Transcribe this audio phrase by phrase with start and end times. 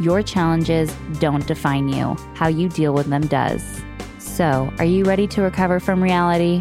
[0.00, 3.82] Your challenges don't define you, how you deal with them does.
[4.18, 6.60] So, are you ready to recover from reality?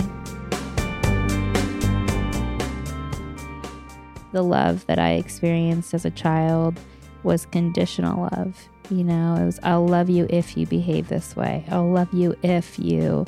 [4.32, 6.80] The love that I experienced as a child
[7.24, 8.68] was conditional love.
[8.90, 11.66] You know, it was, I'll love you if you behave this way.
[11.70, 13.26] I'll love you if you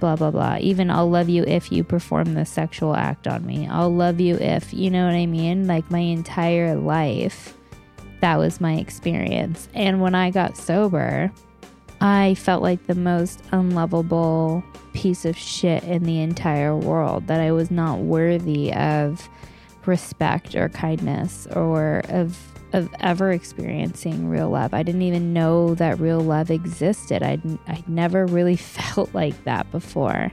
[0.00, 0.58] blah, blah, blah.
[0.60, 3.66] Even I'll love you if you perform this sexual act on me.
[3.68, 5.66] I'll love you if, you know what I mean?
[5.66, 7.56] Like my entire life
[8.24, 9.68] that was my experience.
[9.74, 11.30] And when I got sober,
[12.00, 17.52] I felt like the most unlovable piece of shit in the entire world, that I
[17.52, 19.28] was not worthy of
[19.84, 22.38] respect or kindness or of
[22.72, 24.72] of ever experiencing real love.
[24.72, 27.22] I didn't even know that real love existed.
[27.22, 30.32] I'd I'd never really felt like that before.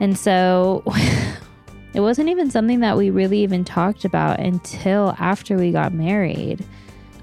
[0.00, 0.82] And so
[1.92, 6.64] it wasn't even something that we really even talked about until after we got married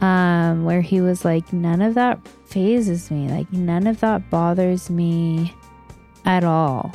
[0.03, 3.29] um, where he was like, none of that fazes me.
[3.29, 5.55] Like, none of that bothers me
[6.25, 6.93] at all.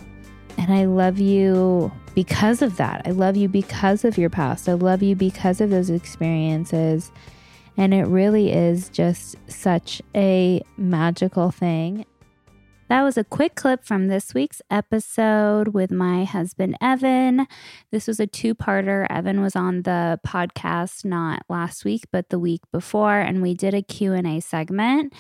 [0.59, 3.01] And I love you because of that.
[3.07, 4.69] I love you because of your past.
[4.69, 7.11] I love you because of those experiences.
[7.79, 12.05] And it really is just such a magical thing.
[12.89, 17.47] That was a quick clip from this week's episode with my husband, Evan.
[17.91, 19.07] This was a two parter.
[19.11, 23.75] Evan was on the podcast not last week, but the week before, and we did
[23.75, 25.13] a Q&A segment.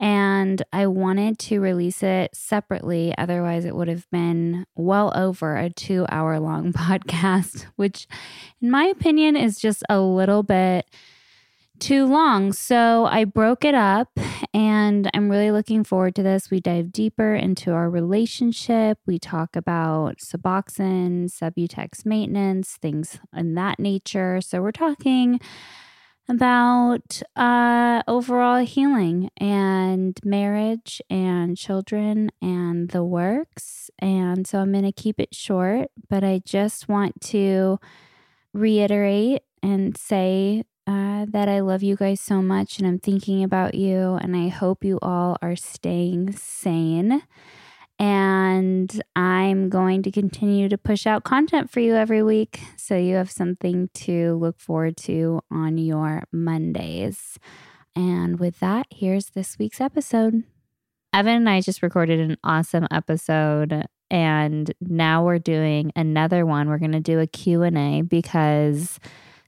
[0.00, 3.14] And I wanted to release it separately.
[3.16, 8.08] Otherwise, it would have been well over a two hour long podcast, which,
[8.60, 10.84] in my opinion, is just a little bit
[11.84, 12.50] too long.
[12.50, 14.08] So I broke it up
[14.54, 16.50] and I'm really looking forward to this.
[16.50, 18.96] We dive deeper into our relationship.
[19.04, 24.40] We talk about Suboxone, Subutex maintenance, things in that nature.
[24.40, 25.40] So we're talking
[26.26, 33.90] about uh, overall healing and marriage and children and the works.
[33.98, 37.78] And so I'm going to keep it short, but I just want to
[38.54, 43.74] reiterate and say uh, that I love you guys so much and I'm thinking about
[43.74, 44.18] you.
[44.20, 47.22] And I hope you all are staying sane.
[47.98, 53.14] And I'm going to continue to push out content for you every week so you
[53.14, 57.38] have something to look forward to on your Mondays.
[57.94, 60.42] And with that, here's this week's episode.
[61.12, 66.68] Evan and I just recorded an awesome episode and now we're doing another one.
[66.68, 68.98] We're going to do a Q&A because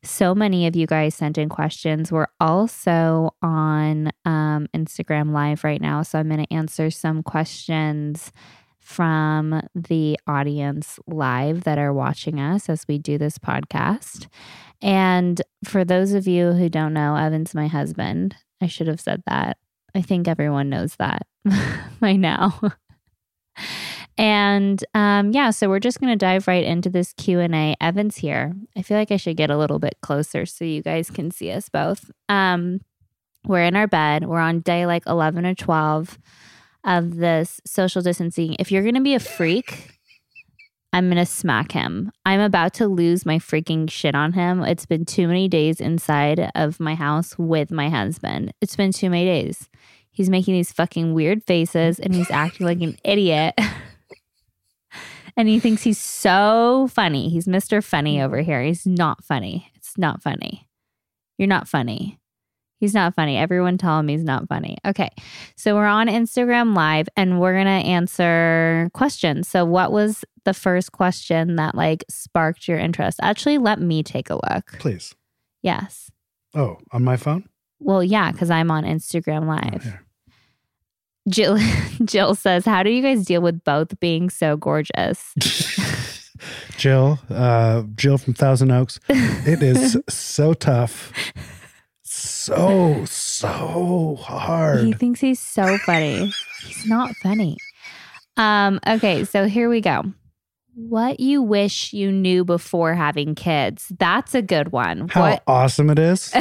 [0.07, 2.11] so many of you guys sent in questions.
[2.11, 6.03] We're also on um, Instagram Live right now.
[6.03, 8.33] So I'm going to answer some questions
[8.79, 14.29] from the audience live that are watching us as we do this podcast.
[14.81, 18.37] And for those of you who don't know, Evan's my husband.
[18.61, 19.59] I should have said that.
[19.95, 21.27] I think everyone knows that
[22.01, 22.61] by now.
[24.19, 27.77] And um, yeah, so we're just going to dive right into this Q&A.
[27.81, 28.55] Evan's here.
[28.77, 31.51] I feel like I should get a little bit closer so you guys can see
[31.51, 32.11] us both.
[32.29, 32.81] Um,
[33.45, 34.27] we're in our bed.
[34.27, 36.19] We're on day like 11 or 12
[36.85, 38.57] of this social distancing.
[38.59, 39.99] If you're going to be a freak,
[40.93, 42.11] I'm going to smack him.
[42.25, 44.63] I'm about to lose my freaking shit on him.
[44.63, 48.55] It's been too many days inside of my house with my husband.
[48.63, 49.69] It's been too many days.
[50.11, 53.55] He's making these fucking weird faces and he's acting like an idiot.
[55.37, 57.29] and he thinks he's so funny.
[57.29, 57.83] He's Mr.
[57.83, 58.63] Funny over here.
[58.63, 59.71] He's not funny.
[59.75, 60.69] It's not funny.
[61.39, 62.19] You're not funny.
[62.79, 63.39] He's not funny.
[63.39, 64.77] Everyone tell him he's not funny.
[64.85, 65.09] Okay.
[65.57, 69.49] So we're on Instagram Live and we're going to answer questions.
[69.49, 73.19] So, what was the first question that like sparked your interest?
[73.23, 74.79] Actually, let me take a look.
[74.79, 75.15] Please.
[75.63, 76.11] Yes.
[76.55, 77.49] Oh, on my phone?
[77.79, 79.87] Well, yeah, because I'm on Instagram Live.
[79.87, 79.99] Oh,
[81.29, 81.59] Jill
[82.05, 85.35] Jill says, "How do you guys deal with both being so gorgeous?"
[86.77, 89.01] Jill, uh, Jill from Thousand Oaks.
[89.09, 91.13] It is so tough,
[92.03, 94.85] so so hard.
[94.85, 96.33] He thinks he's so funny.
[96.65, 97.57] He's not funny.
[98.37, 98.81] Um.
[98.87, 100.03] Okay, so here we go.
[100.75, 103.91] What you wish you knew before having kids?
[103.99, 105.09] That's a good one.
[105.09, 106.35] How what- awesome it is.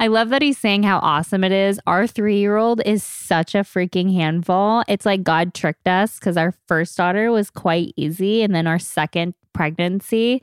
[0.00, 1.80] I love that he's saying how awesome it is.
[1.86, 4.82] Our three year old is such a freaking handful.
[4.88, 8.42] It's like God tricked us because our first daughter was quite easy.
[8.42, 10.42] And then our second pregnancy,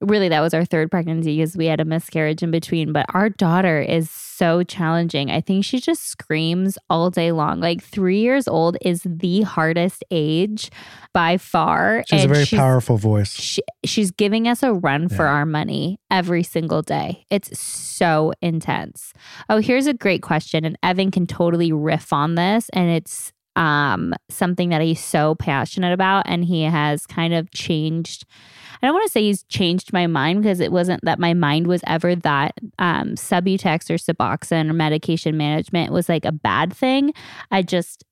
[0.00, 2.92] really, that was our third pregnancy because we had a miscarriage in between.
[2.92, 5.30] But our daughter is so challenging.
[5.30, 7.60] I think she just screams all day long.
[7.60, 10.70] Like three years old is the hardest age
[11.12, 12.04] by far.
[12.06, 13.32] She has a very powerful voice.
[13.32, 17.24] she, she's giving us a run for our money every single day.
[17.30, 19.12] It's so intense.
[19.48, 24.14] Oh, here's a great question, and Evan can totally riff on this, and it's um
[24.30, 28.24] something that he's so passionate about, and he has kind of changed.
[28.80, 31.66] I don't want to say he's changed my mind because it wasn't that my mind
[31.66, 37.12] was ever that um, Subutex or Suboxone or medication management was like a bad thing.
[37.50, 38.04] I just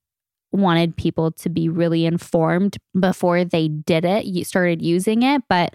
[0.52, 5.42] wanted people to be really informed before they did it, you started using it.
[5.48, 5.74] But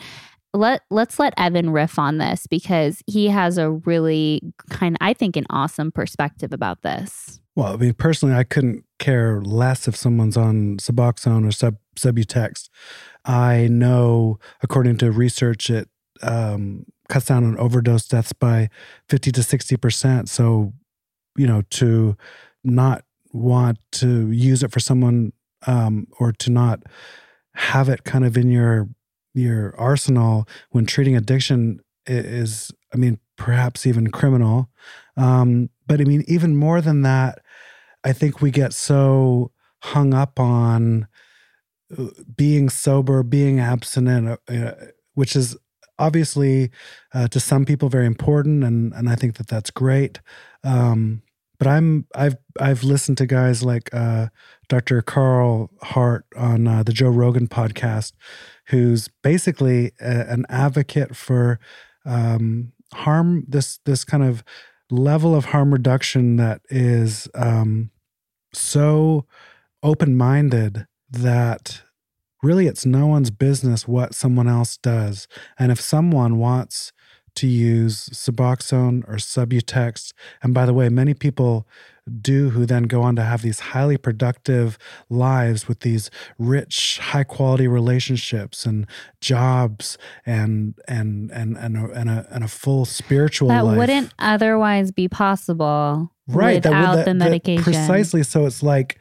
[0.54, 5.36] let let's let Evan riff on this because he has a really kind I think
[5.36, 7.40] an awesome perspective about this.
[7.56, 12.70] Well, I mean, personally, I couldn't care less if someone's on Suboxone or sub Subutex.
[13.26, 15.90] I know, according to research, it
[16.24, 18.70] um, cuts down on overdose deaths by
[19.10, 20.30] fifty to sixty percent.
[20.30, 20.74] So,
[21.38, 22.16] you know, to
[22.64, 25.34] not want to use it for someone
[25.68, 26.84] um, or to not
[27.56, 28.88] have it kind of in your
[29.34, 34.70] your arsenal when treating addiction is, I mean, perhaps even criminal.
[35.18, 37.40] Um, but I mean, even more than that,
[38.04, 39.52] I think we get so
[39.84, 41.08] hung up on
[41.98, 44.74] uh, being sober, being abstinent, uh, uh,
[45.14, 45.58] which is
[46.00, 46.72] obviously
[47.14, 50.20] uh, to some people very important, and and I think that that's great.
[50.64, 51.22] Um,
[51.62, 54.30] but I'm I've I've listened to guys like uh,
[54.68, 55.04] Dr.
[55.04, 58.14] Carl Hart on uh, the Joe Rogan podcast,
[58.70, 61.60] who's basically a, an advocate for
[62.04, 64.44] um, harm this this kind of
[64.90, 67.92] level of harm reduction that is um,
[68.56, 69.28] so
[69.84, 71.84] open minded that
[72.42, 75.28] really it's no one's business what someone else does.
[75.60, 76.92] And if someone wants
[77.36, 80.14] to use Suboxone or Subutex,
[80.44, 81.68] and by the way, many people
[82.22, 84.78] do who then go on to have these highly productive
[85.10, 88.88] lives with these rich high quality relationships and
[89.22, 93.78] jobs and and and and a, and a, and a full spiritual that life.
[93.78, 97.64] wouldn't otherwise be possible right without that- the that- medication.
[97.64, 98.24] precisely.
[98.24, 99.00] So it's like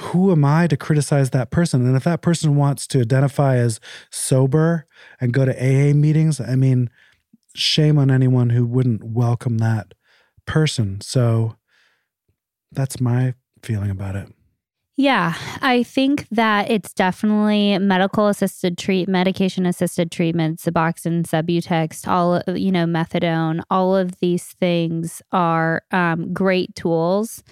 [0.00, 3.80] who am i to criticize that person and if that person wants to identify as
[4.10, 4.86] sober
[5.20, 6.88] and go to aa meetings i mean
[7.54, 9.94] shame on anyone who wouldn't welcome that
[10.46, 11.56] person so
[12.72, 14.28] that's my feeling about it
[14.96, 22.40] Yeah, I think that it's definitely medical assisted treat, medication assisted treatment, Suboxone, Subutex, all
[22.54, 23.60] you know, methadone.
[23.70, 27.42] All of these things are um, great tools.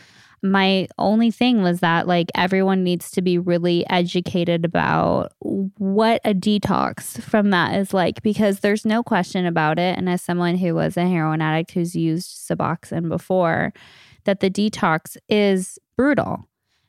[0.43, 6.35] My only thing was that like everyone needs to be really educated about what a
[6.35, 9.97] detox from that is like because there's no question about it.
[9.97, 13.73] And as someone who was a heroin addict who's used Suboxone before,
[14.25, 16.49] that the detox is brutal.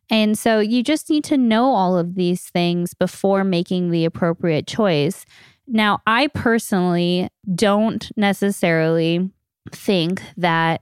[0.09, 4.67] And so you just need to know all of these things before making the appropriate
[4.67, 5.25] choice.
[5.67, 9.31] Now, I personally don't necessarily
[9.71, 10.81] think that,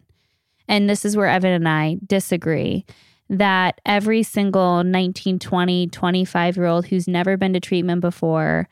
[0.71, 2.85] and this is where Evan and I disagree,
[3.29, 8.69] that every single 19, 20, 25 year old who's never been to treatment before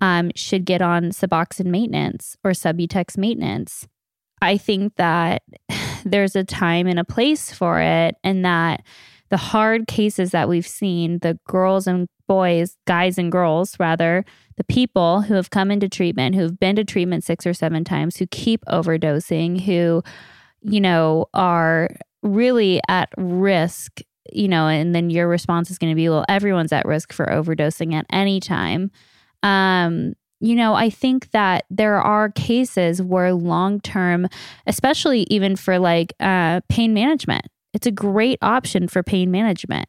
[0.00, 3.86] um, should get on Suboxone maintenance or Subutex maintenance.
[4.42, 5.44] I think that
[6.04, 8.82] there's a time and a place for it, and that
[9.28, 14.24] the hard cases that we've seen, the girls and boys, guys and girls, rather,
[14.56, 18.16] the people who have come into treatment, who've been to treatment six or seven times,
[18.16, 20.02] who keep overdosing, who,
[20.68, 21.90] you know, are
[22.22, 24.00] really at risk,
[24.32, 27.26] you know, and then your response is going to be, well, everyone's at risk for
[27.26, 28.90] overdosing at any time.
[29.42, 34.26] Um, you know, I think that there are cases where long term,
[34.66, 39.88] especially even for like uh, pain management, it's a great option for pain management.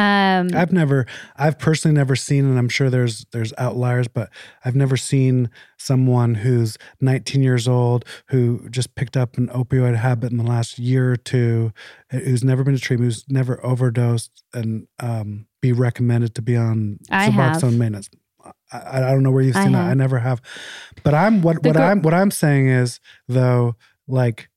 [0.00, 4.30] Um, I've never, I've personally never seen, and I'm sure there's there's outliers, but
[4.64, 10.30] I've never seen someone who's 19 years old who just picked up an opioid habit
[10.30, 11.72] in the last year or two,
[12.10, 16.98] who's never been to treatment, who's never overdosed, and um, be recommended to be on
[17.10, 17.56] I have.
[17.56, 18.10] Suboxone maintenance.
[18.72, 19.90] I, I don't know where you've I seen that.
[19.90, 20.40] I never have.
[21.02, 23.76] But I'm what The what gr- I'm what I'm saying is though,
[24.08, 24.48] like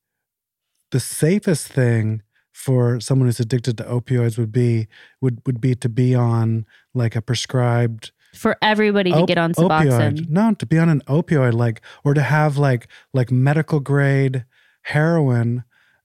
[0.91, 2.21] the safest thing
[2.53, 4.87] for someone who's addicted to opioids would be
[5.19, 9.53] would would be to be on like a prescribed for everybody to op- get on
[9.53, 9.89] opioid.
[9.89, 10.29] Suboxone.
[10.29, 14.45] No, to be on an opioid, like or to have like like medical grade
[14.83, 15.63] heroin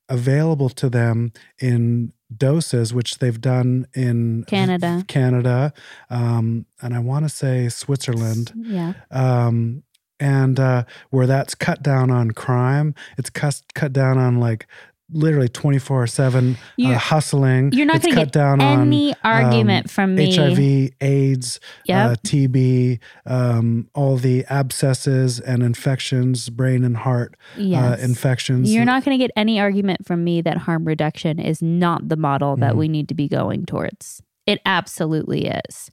[0.08, 5.04] available to them in doses, which they've done in Canada.
[5.08, 5.72] Canada,
[6.10, 8.94] um, and I want to say Switzerland Yeah.
[9.10, 9.82] um,
[10.20, 12.94] and uh, where that's cut down on crime.
[13.16, 14.66] It's cut cut down on like
[15.10, 17.72] literally twenty four seven You're- hustling.
[17.72, 20.34] You're not going to get down any argument um, from me.
[20.34, 22.10] HIV, AIDS, Yep.
[22.10, 28.00] uh, TB, um, all the abscesses and infections, brain and heart yes.
[28.00, 28.72] uh, infections.
[28.72, 32.16] You're not going to get any argument from me that harm reduction is not the
[32.16, 32.78] model that Mhm.
[32.78, 34.22] we need to be going towards.
[34.46, 35.90] It absolutely is.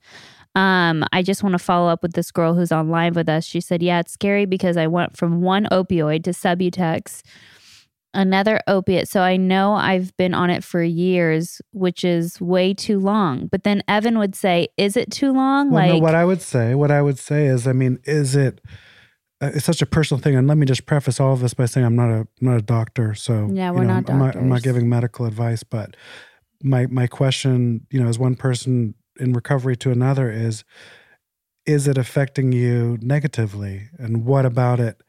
[0.56, 3.44] Um, I just want to follow up with this girl who's on live with us.
[3.44, 7.22] She said, Yeah, it's scary because I went from one opioid to Subutex,
[8.16, 9.08] another opiate.
[9.08, 13.48] So I know I've been on it for years, which is way too long.
[13.48, 15.70] But then Evan would say, Is it too long?
[15.70, 18.36] Well, no, like, what I would say, what I would say is, I mean, is
[18.36, 18.62] it?
[19.42, 21.66] Uh, it's such a personal thing, and let me just preface all of this by
[21.66, 24.36] saying I'm not a I'm not a doctor, so Yeah, we're know, not I'm not,
[24.36, 25.98] I'm not giving medical advice, but
[26.64, 30.64] my my question, you know, as one person in recovery to another is,
[31.66, 35.02] is it affecting you negatively, and what about it?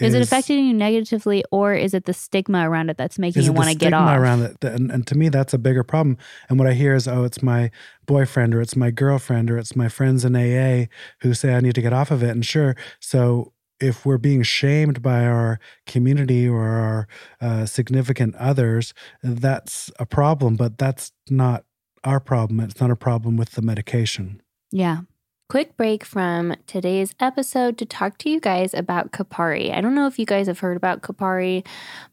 [0.00, 3.52] Is it affecting you negatively or is it the stigma around it that's making you
[3.52, 4.18] want to get stigma off?
[4.18, 4.64] around it?
[4.64, 6.18] And, and to me, that's a bigger problem.
[6.48, 7.70] And what I hear is, oh, it's my
[8.06, 10.86] boyfriend or it's my girlfriend or it's my friends in AA
[11.20, 12.30] who say I need to get off of it.
[12.30, 17.08] And sure, so if we're being shamed by our community or our
[17.40, 20.56] uh, significant others, that's a problem.
[20.56, 21.64] But that's not
[22.02, 22.60] our problem.
[22.60, 24.42] It's not a problem with the medication.
[24.70, 25.02] Yeah.
[25.50, 29.72] Quick break from today's episode to talk to you guys about Kopari.
[29.72, 31.66] I don't know if you guys have heard about Kopari,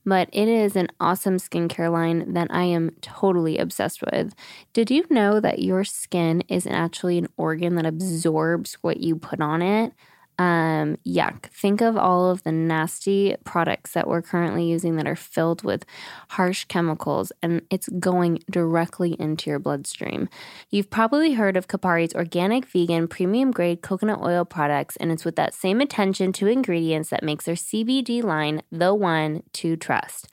[0.06, 4.36] but it is an awesome skincare line that I am totally obsessed with.
[4.74, 9.40] Did you know that your skin is actually an organ that absorbs what you put
[9.40, 9.94] on it?
[10.42, 11.52] Um, yuck.
[11.52, 15.86] Think of all of the nasty products that we're currently using that are filled with
[16.30, 20.30] harsh chemicals and it's going directly into your bloodstream.
[20.72, 25.36] You've probably heard of Kopari's organic, vegan, premium grade coconut oil products, and it's with
[25.36, 30.28] that same attention to ingredients that makes their CBD line the one to trust.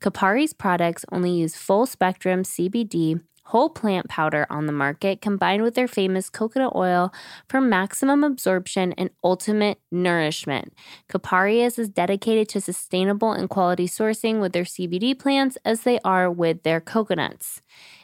[0.00, 3.20] Kopari's products only use full spectrum CBD.
[3.50, 7.12] Whole plant powder on the market combined with their famous coconut oil
[7.48, 10.72] for maximum absorption and ultimate nourishment.
[11.08, 16.30] Kopari is dedicated to sustainable and quality sourcing with their CBD plants as they are
[16.30, 17.60] with their coconuts.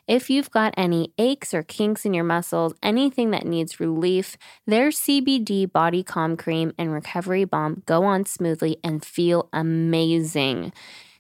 [0.09, 4.37] If you've got any aches or kinks in your muscles, anything that needs relief,
[4.67, 10.73] their CBD Body Calm Cream and Recovery Balm go on smoothly and feel amazing.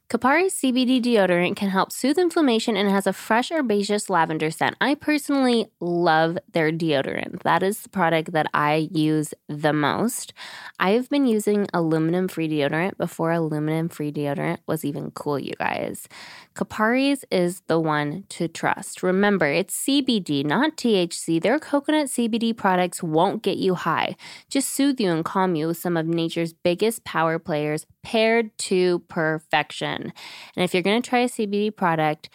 [0.08, 4.76] Kopari's CBD deodorant can help soothe inflammation and has a fresh herbaceous lavender scent.
[4.80, 7.42] I personally love their deodorant.
[7.42, 10.32] That is the product that I use the most.
[10.78, 16.06] I've been using aluminum free deodorant before aluminum free deodorant was even cool, you guys.
[16.54, 19.02] Kopari's is the one to trust.
[19.02, 21.42] Remember, it's CBD, not THC.
[21.42, 24.14] Their coconut CBD products won't get you high,
[24.48, 29.00] just soothe you and calm you with some of nature's biggest power players paired to
[29.08, 29.95] perfection.
[30.04, 32.28] And if you're going to try a CBD product,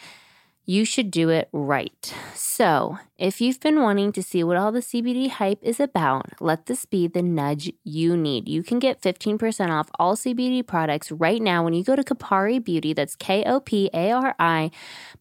[0.64, 2.14] you should do it right.
[2.34, 6.66] So, if you've been wanting to see what all the CBD hype is about, let
[6.66, 8.48] this be the nudge you need.
[8.48, 12.62] You can get 15% off all CBD products right now when you go to Kopari
[12.62, 12.92] Beauty.
[12.92, 14.70] That's K O P A R I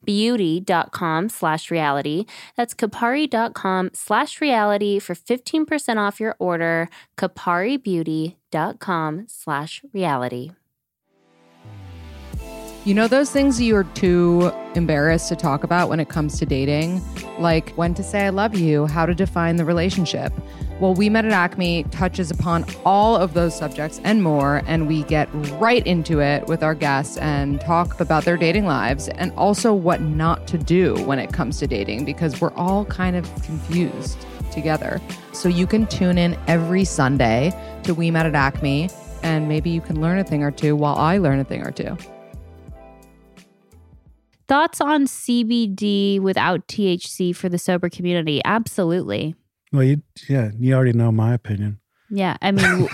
[0.04, 2.26] beauty.com slash reality.
[2.56, 6.90] That's kopari.com slash reality for 15% off your order.
[7.18, 10.52] koparibeauty.com slash reality.
[12.84, 16.48] You know those things you are too embarrassed to talk about when it comes to
[16.48, 17.00] dating?
[17.38, 20.34] Like when to say I love you, how to define the relationship.
[20.80, 25.04] Well, We Met at Acme touches upon all of those subjects and more, and we
[25.04, 29.76] get right into it with our guests and talk about their dating lives and also
[29.76, 34.26] what not to do when it comes to dating because we're all kind of confused
[34.52, 35.00] together.
[35.34, 38.90] So you can tune in every Sunday to We Met at Acme,
[39.22, 41.70] and maybe you can learn a thing or two while I learn a thing or
[41.70, 41.96] two.
[44.52, 48.42] Thoughts on CBD without THC for the sober community?
[48.44, 49.34] Absolutely.
[49.72, 51.80] Well, you yeah, you already know my opinion.
[52.10, 52.36] Yeah.
[52.42, 52.90] I mean,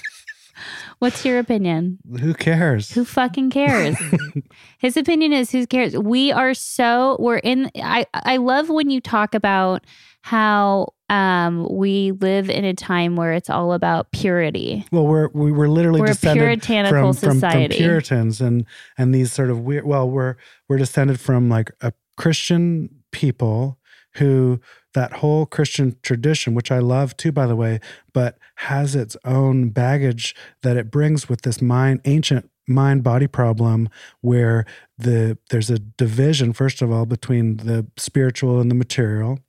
[0.98, 1.98] what's your opinion?
[2.18, 2.92] Who cares?
[2.92, 3.98] Who fucking cares?
[4.78, 5.98] His opinion is who cares.
[5.98, 9.84] We are so we're in I I love when you talk about
[10.22, 14.86] how um we live in a time where it's all about purity.
[14.90, 17.68] Well, we're we were literally We're descended puritanical from, from, from.
[17.68, 18.64] Puritans and
[18.96, 19.84] and these sort of weird.
[19.84, 20.36] Well, we're
[20.68, 23.78] we're descended from like a Christian people
[24.14, 24.60] who
[24.94, 27.80] that whole Christian tradition, which I love too, by the way,
[28.12, 33.88] but has its own baggage that it brings with this mind ancient mind body problem
[34.20, 34.64] where
[34.96, 39.40] the there's a division first of all between the spiritual and the material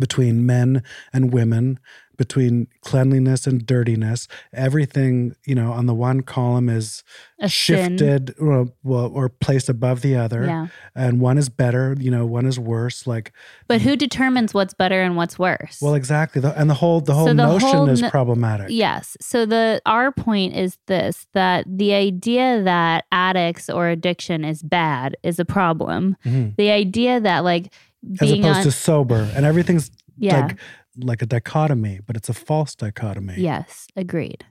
[0.00, 1.78] between men and women
[2.18, 7.04] between cleanliness and dirtiness everything you know on the one column is
[7.40, 10.66] A shifted or, or placed above the other Yeah.
[10.94, 13.32] and one is better you know one is worse like
[13.68, 15.78] But who determines what's better and what's worse?
[15.82, 19.16] well exactly and the whole the whole the notion whole is problematic Yes.
[19.20, 25.16] So the our point is this that the idea that addicts or addiction is bad
[25.22, 26.16] is a problem.
[26.24, 26.56] Mhm.
[26.56, 27.72] The idea that like
[28.20, 30.46] as opposed on to sober and everything's yeah.
[30.46, 30.58] like
[30.98, 34.44] like a dichotomy but it's a false dichotomy Yes, agreed.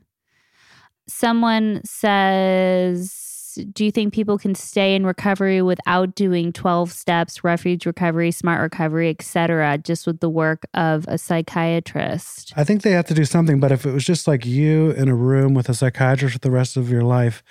[1.07, 7.85] Someone says, Do you think people can stay in recovery without doing 12 steps, refuge
[7.85, 12.53] recovery, smart recovery, etc., just with the work of a psychiatrist?
[12.55, 15.09] I think they have to do something, but if it was just like you in
[15.09, 17.43] a room with a psychiatrist for the rest of your life,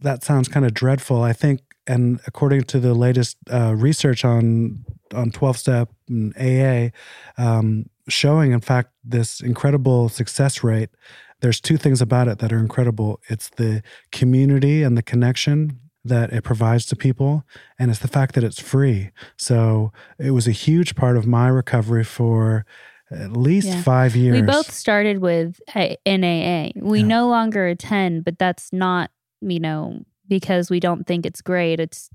[0.00, 1.22] that sounds kind of dreadful.
[1.22, 6.90] I think, and according to the latest uh, research on on twelve step and AA,
[7.42, 10.90] um, showing in fact this incredible success rate.
[11.40, 13.20] There's two things about it that are incredible.
[13.28, 17.44] It's the community and the connection that it provides to people,
[17.78, 19.10] and it's the fact that it's free.
[19.36, 22.64] So it was a huge part of my recovery for
[23.10, 23.82] at least Yeah.
[23.82, 24.40] five years.
[24.40, 26.72] We both started with a- NAA.
[26.76, 27.06] We Yeah.
[27.06, 29.10] no longer attend, but that's not,
[29.40, 31.78] you know, because we don't think it's great.
[31.80, 32.08] It's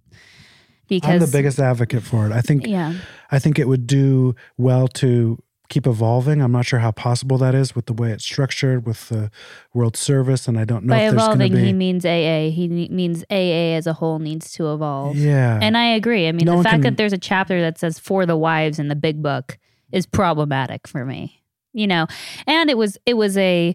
[0.99, 2.31] because I'm the biggest advocate for it.
[2.31, 2.93] I think Yeah.
[3.31, 6.41] I think it would do well to keep evolving.
[6.41, 9.31] I'm not sure how possible that is with the way it's structured with the
[9.73, 11.59] World Service, and I don't know By if there's evolving, be.
[11.63, 12.49] he means AA.
[12.49, 15.15] He means AA as a whole needs to evolve.
[15.15, 16.27] yeah, And I agree.
[16.27, 18.79] I mean, No the fact can- that there's a chapter that says for the wives
[18.79, 19.57] in the big book
[19.93, 21.41] is problematic for me.
[21.73, 22.05] You know,
[22.45, 23.73] and it was it was a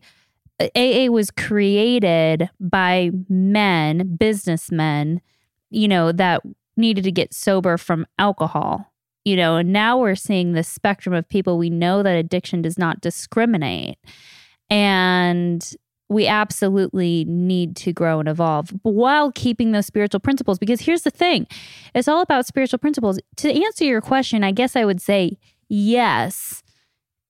[0.60, 5.20] AA was created by men, businessmen,
[5.70, 6.42] you know, that
[6.76, 8.92] needed to get sober from alcohol.
[9.24, 11.58] You know, and now we're seeing the spectrum of people.
[11.58, 13.98] We know that addiction does not discriminate.
[14.70, 15.68] And
[16.08, 20.58] we absolutely need to grow and evolve while keeping those spiritual principles.
[20.58, 21.46] Because here's the thing
[21.94, 23.18] it's all about spiritual principles.
[23.38, 26.62] To answer your question, I guess I would say yes,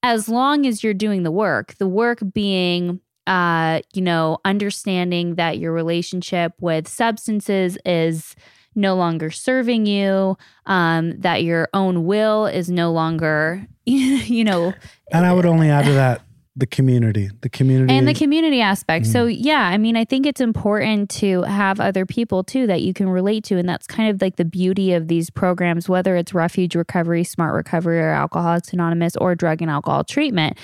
[0.02, 5.59] as long as you're doing the work, the work being, uh, you know, understanding that
[5.59, 8.37] your relationship with substances is
[8.76, 10.36] no longer serving you,
[10.66, 14.74] um, that your own will is no longer, you know,
[15.12, 16.22] and I would only add to that
[16.56, 19.04] the community, the community, and the community aspect.
[19.04, 19.12] Mm.
[19.12, 22.94] So yeah, I mean, I think it's important to have other people too that you
[22.94, 26.32] can relate to, and that's kind of like the beauty of these programs, whether it's
[26.32, 30.56] refuge recovery, smart recovery, or Alcoholics Anonymous, or drug and alcohol treatment.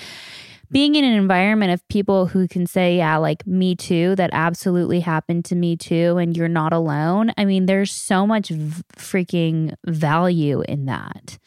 [0.73, 5.01] Being in an environment of people who can say, yeah, like me too, that absolutely
[5.01, 7.31] happened to me too, and you're not alone.
[7.37, 11.37] I mean, there's so much v- freaking value in that.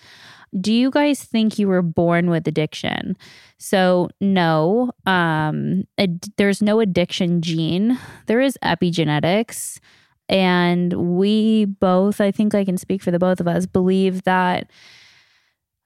[0.59, 3.17] Do you guys think you were born with addiction?
[3.59, 7.99] So no, um, ad- there's no addiction gene.
[8.27, 9.81] There is epigenetics,
[10.29, 14.71] and we both, I think I can speak for the both of us, believe that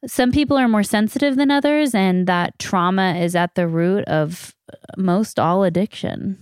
[0.06, 4.54] some people are more sensitive than others, and that trauma is at the root of
[4.96, 6.38] most all addiction.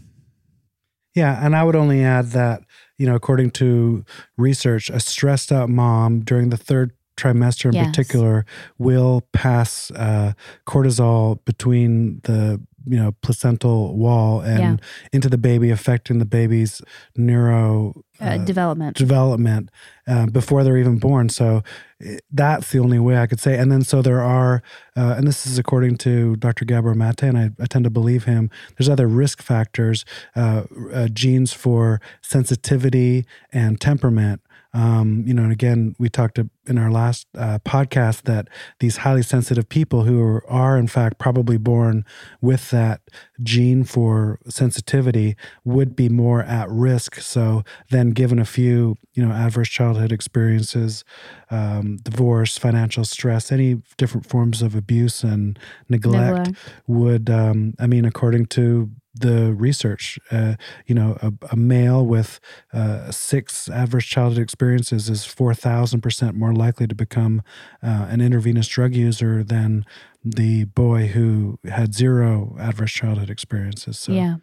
[1.15, 2.63] Yeah, and I would only add that,
[2.97, 4.05] you know, according to
[4.37, 7.89] research, a stressed out mom during the third trimester in Yes.
[7.89, 8.47] particular
[8.79, 10.35] will pass uh,
[10.67, 14.81] cortisol between the you know placental wall and
[15.13, 16.81] into the baby, affecting the baby's
[17.17, 18.97] neuro Uh, uh, development.
[18.97, 19.71] development
[20.07, 21.29] uh, before they're even born.
[21.29, 21.63] So
[22.05, 23.57] eh, that's the only way I could say.
[23.57, 24.63] And then so there are,
[24.97, 26.65] uh, and this is according to Dr.
[26.65, 28.51] Gabor Mate, and I, I tend to believe him.
[28.77, 30.05] There's other risk factors,
[30.35, 34.41] uh, uh, genes for sensitivity and temperament.
[34.79, 39.23] Um, you know, and again, we talked in our last uh, podcast that these highly
[39.23, 42.05] sensitive people who are, are, in fact, probably born
[42.41, 43.01] with that
[43.43, 47.17] gene for sensitivity would be more at risk.
[47.17, 51.03] So then, given a few, you know, adverse childhood experiences,
[51.51, 56.59] um, divorce, financial stress, any different forms of abuse and neglect, Neglect.
[56.87, 60.55] would, um, I mean, according to the research, uh,
[60.87, 62.41] you know, a, a male with
[62.73, 67.43] uh, six adverse childhood experiences is 4,000% more likely to become
[67.83, 69.85] uh, an intravenous drug user than
[70.25, 73.99] the boy who had zero adverse childhood experiences.
[73.99, 74.37] So, Yeah.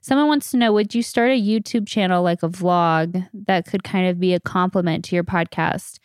[0.00, 3.82] Someone wants to know would you start a YouTube channel like a vlog that could
[3.82, 5.98] kind of be a complement to your podcast?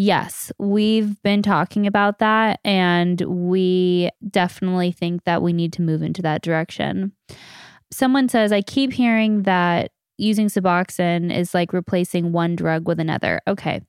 [0.00, 6.02] Yes, we've been talking about that and we definitely think that we need to move
[6.02, 7.10] into that direction.
[7.90, 13.40] Someone says, I keep hearing that using Suboxone is like replacing one drug with another.
[13.46, 13.80] Okay.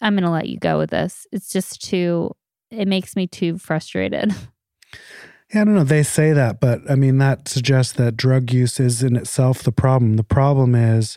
[0.00, 1.26] I'm going to let you go with this.
[1.32, 2.34] It's just too,
[2.70, 4.34] it makes me too frustrated.
[5.54, 5.84] Yeah, I don't know.
[5.84, 9.72] They say that, but I mean, that suggests that drug use is in itself the
[9.72, 10.16] problem.
[10.16, 11.16] The problem is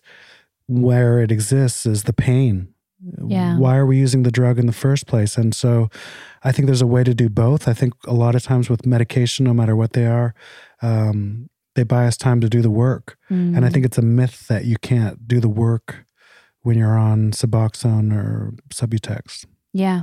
[0.68, 2.74] where it exists is the pain.
[3.28, 3.58] Yeah.
[3.58, 5.36] Why are we using the drug in the first place?
[5.36, 5.90] And so
[6.44, 7.68] I think there's a way to do both.
[7.68, 10.34] I think a lot of times with medication, no matter what they are,
[10.82, 13.18] um, they buy us time to do the work.
[13.30, 13.74] And I Mm.
[13.74, 16.06] think it's a myth that you can't do the work
[16.64, 19.46] when you're on Suboxone or Subutex.
[19.74, 20.02] Yeah.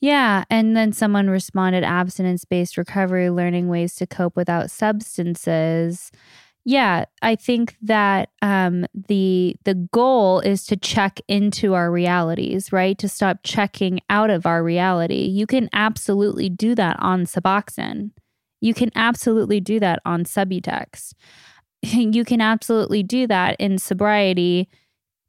[0.00, 0.44] Yeah.
[0.48, 6.10] And then someone responded abstinence based recovery, learning ways to cope without substances.
[6.64, 12.98] Yeah, I think that um, the the goal is to check into our realities, right?
[12.98, 15.24] To stop checking out of our reality.
[15.24, 18.10] You can absolutely do that on Suboxone.
[18.60, 21.14] You can absolutely do that on Subutex.
[21.82, 24.68] You can absolutely do that in sobriety,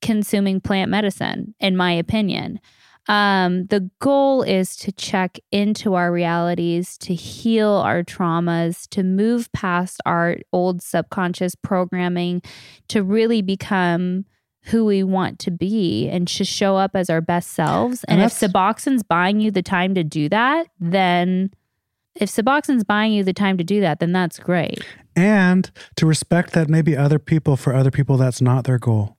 [0.02, 1.56] consuming plant medicine.
[1.62, 2.60] In my opinion,
[3.08, 9.52] um, the goal is to check into our realities, to heal our traumas, to move
[9.54, 12.42] past our old subconscious programming,
[12.90, 14.26] to really become
[14.66, 18.04] who we want to be and to show up as our best selves.
[18.04, 21.52] And, And if Suboxone's buying you the time to do that, then
[22.16, 24.86] if Suboxone's buying you the time to do that, then that's great.
[25.16, 29.18] And to respect that maybe other people, for other people, that's not their goal.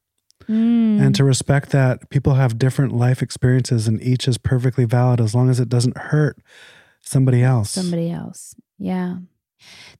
[0.48, 1.00] Mm.
[1.00, 5.36] and to respect that people have different life experiences and each is perfectly valid as
[5.36, 6.36] long as it doesn't hurt
[7.00, 7.70] somebody else.
[7.70, 8.56] somebody else.
[8.76, 9.18] Yeah.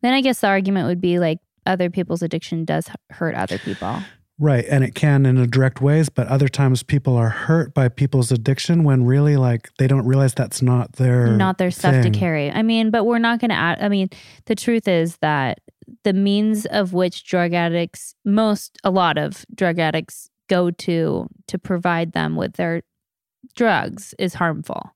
[0.01, 4.03] Then I guess the argument would be like other people's addiction does hurt other people.
[4.43, 4.65] Right.
[4.69, 8.33] And it can in a direct ways, but other times people are hurt by people's
[8.33, 12.13] addiction when really like they don't realize that's not their Not their stuff thing.
[12.13, 12.51] to carry.
[12.51, 13.81] I mean, but we're not going to add.
[13.81, 14.09] I mean,
[14.47, 15.61] the truth is that
[16.03, 21.57] the means of which drug addicts, most, a lot of drug addicts go to to
[21.57, 22.83] provide them with their
[23.55, 24.91] drugs is harmful,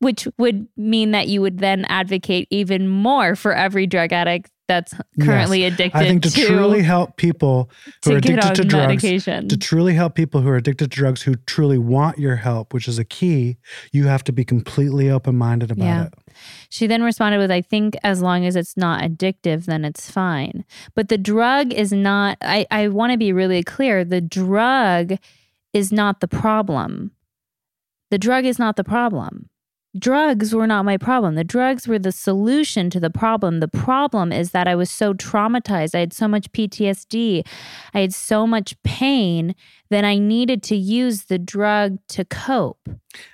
[0.00, 4.94] which would mean that you would then advocate even more for every drug addict that's
[5.20, 7.68] currently addicted I think to, truly help people
[8.04, 9.48] who are addicted to drugs, medication.
[9.48, 12.86] to truly help people who are addicted to drugs who truly want your help, which
[12.86, 13.56] is a key,
[13.90, 16.04] you have to be completely open minded about Yeah.
[16.04, 16.14] it.
[16.68, 20.64] She then responded with, I think as long as it's not addictive, then it's fine.
[20.94, 25.14] But the drug is not, I, I want to be really clear the drug
[25.72, 27.10] is not the problem.
[28.12, 29.48] The drug is not the problem.
[29.98, 31.34] Drugs were not my problem.
[31.34, 33.58] The drugs were the solution to the problem.
[33.58, 35.96] The problem is that I was so traumatized.
[35.96, 37.44] I had so much PTSD.
[37.92, 39.56] I had so much pain
[39.90, 42.88] that I needed to use the drug to cope.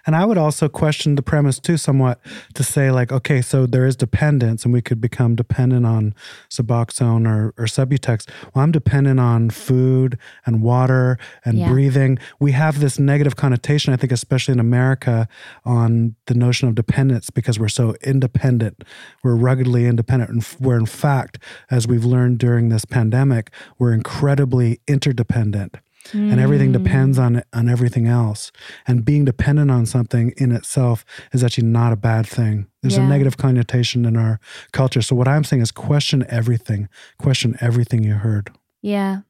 [0.07, 2.19] And I would also question the premise too, somewhat
[2.55, 6.15] to say, like, okay, so there is dependence and we could become dependent on
[6.49, 8.27] Suboxone or, or Subutex.
[8.55, 11.71] Well, I'm dependent on food and water and Yeah.
[11.71, 12.19] breathing.
[12.41, 15.29] We have this negative connotation, I think, especially in America,
[15.67, 18.83] on the notion of dependence because we're so independent.
[19.23, 20.31] We're ruggedly independent.
[20.31, 21.39] And we're, in fact,
[21.71, 25.77] as we've learned during this pandemic, we're incredibly interdependent
[26.13, 26.83] and everything Mm.
[26.85, 28.53] depends on on everything else
[28.87, 33.05] and being dependent on something in itself is actually not a bad thing there's Yeah.
[33.07, 34.39] a negative connotation in our
[34.73, 36.89] culture so what i'm saying is question everything
[37.19, 38.51] question everything you heard
[38.83, 39.21] Yeah,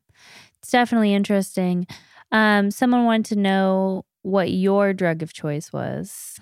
[0.58, 1.86] it's definitely interesting.
[2.32, 6.38] Um, someone wanted to know what your drug of choice was.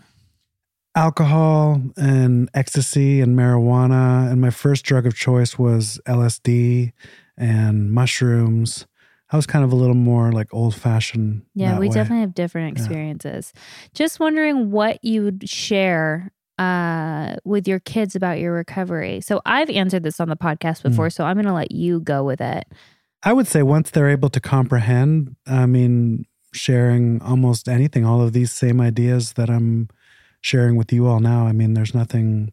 [0.96, 6.92] alcohol and ecstasy and marijuana and my first drug of choice was lsd
[7.36, 8.86] and mushrooms
[9.34, 11.94] i was kind of a little more like old fashioned Yeah, we way.
[11.94, 12.72] definitely have different Yeah.
[12.82, 13.52] experiences.
[13.92, 19.20] Just wondering what you'd share uh, with your kids about your recovery.
[19.20, 20.88] So I've answered this on the podcast Hmm.
[20.90, 22.64] before, so I'm going to let you go with it.
[23.24, 28.32] I would say once they're able to comprehend, I mean, sharing almost anything, all of
[28.32, 29.88] these same ideas that I'm
[30.42, 31.46] sharing with you all now.
[31.48, 32.52] I mean, there's nothing,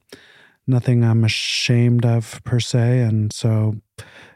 [0.65, 3.75] nothing I'm ashamed of per se, and so,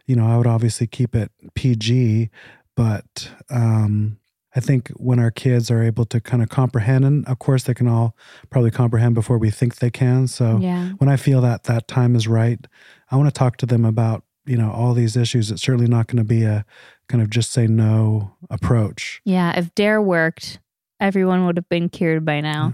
[0.05, 2.29] you know, I would obviously keep it PG,
[2.75, 4.17] but um,
[4.55, 7.73] I think when our kids are able to kind of comprehend, and of course they
[7.73, 8.15] can all
[8.49, 10.27] probably comprehend before we think they can.
[10.27, 10.91] So Yeah.
[10.97, 12.65] when I feel that that time is right,
[13.11, 15.49] I want to talk to them about you know all these issues.
[15.51, 16.65] It's certainly not going to be a
[17.09, 19.21] kind of just say no approach.
[19.25, 20.59] Yeah, if Dare worked,
[20.99, 22.73] everyone would have been cured by now.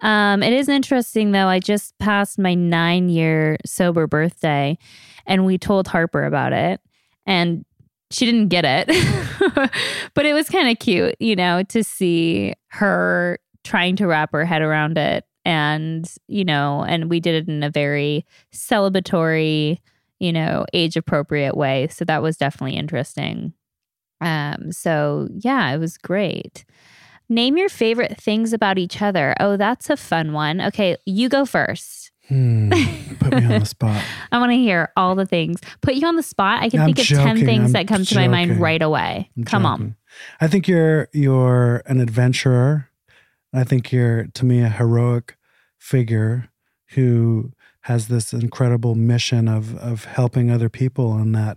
[0.00, 1.46] Um, it is interesting though.
[1.48, 4.78] I just passed my nine year sober birthday,
[5.26, 6.80] and we told Harper about it,
[7.26, 7.64] and
[8.10, 8.88] she didn't get it,
[10.14, 14.44] but it was kind of cute, you know, to see her trying to wrap her
[14.44, 19.78] head around it, and you know, and we did it in a very celebratory,
[20.18, 21.88] you know, age appropriate way.
[21.88, 23.54] So that was definitely interesting
[24.20, 26.64] Um, so yeah, it was great.
[27.32, 29.34] Name your favorite things about each other.
[29.40, 30.60] Oh, that's a fun one.
[30.60, 32.10] Okay, you go first.
[32.28, 32.70] Hmm,
[33.20, 34.04] put me on the spot.
[34.30, 35.58] I want to hear all the things.
[35.80, 36.62] Put you on the spot.
[36.62, 37.36] I can I'm think of joking.
[37.36, 39.30] 10 things I'm that come to my mind right away.
[39.34, 39.96] I'm Come on.
[40.42, 42.90] I think you're you're an adventurer.
[43.54, 45.38] I think you're to me a heroic
[45.78, 46.50] figure
[46.90, 51.56] who has this incredible mission of of helping other people and that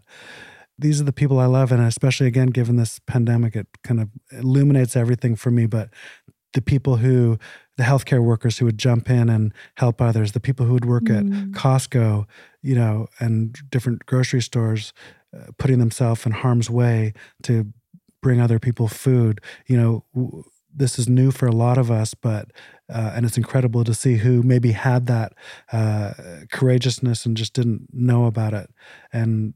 [0.78, 4.10] these are the people I love and especially again given this pandemic it kind of
[4.32, 5.90] illuminates everything for me but
[6.54, 7.38] the people who
[7.78, 11.04] the healthcare workers who would jump in and help others the people who would work
[11.04, 11.18] Mm.
[11.18, 12.26] at Costco
[12.62, 14.94] you know and different grocery stores
[15.36, 17.68] uh, putting themselves in harm's way to
[18.22, 20.44] bring other people food you know w-
[20.78, 22.52] this is new for a lot of us but
[22.94, 25.34] uh, and it's incredible to see who maybe had that
[25.72, 26.14] uh,
[26.52, 28.70] courageousness and just didn't know about it
[29.14, 29.54] and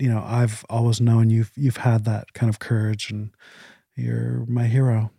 [0.00, 3.30] you know i've always known you've you've had that kind of courage and
[3.96, 5.10] you're my hero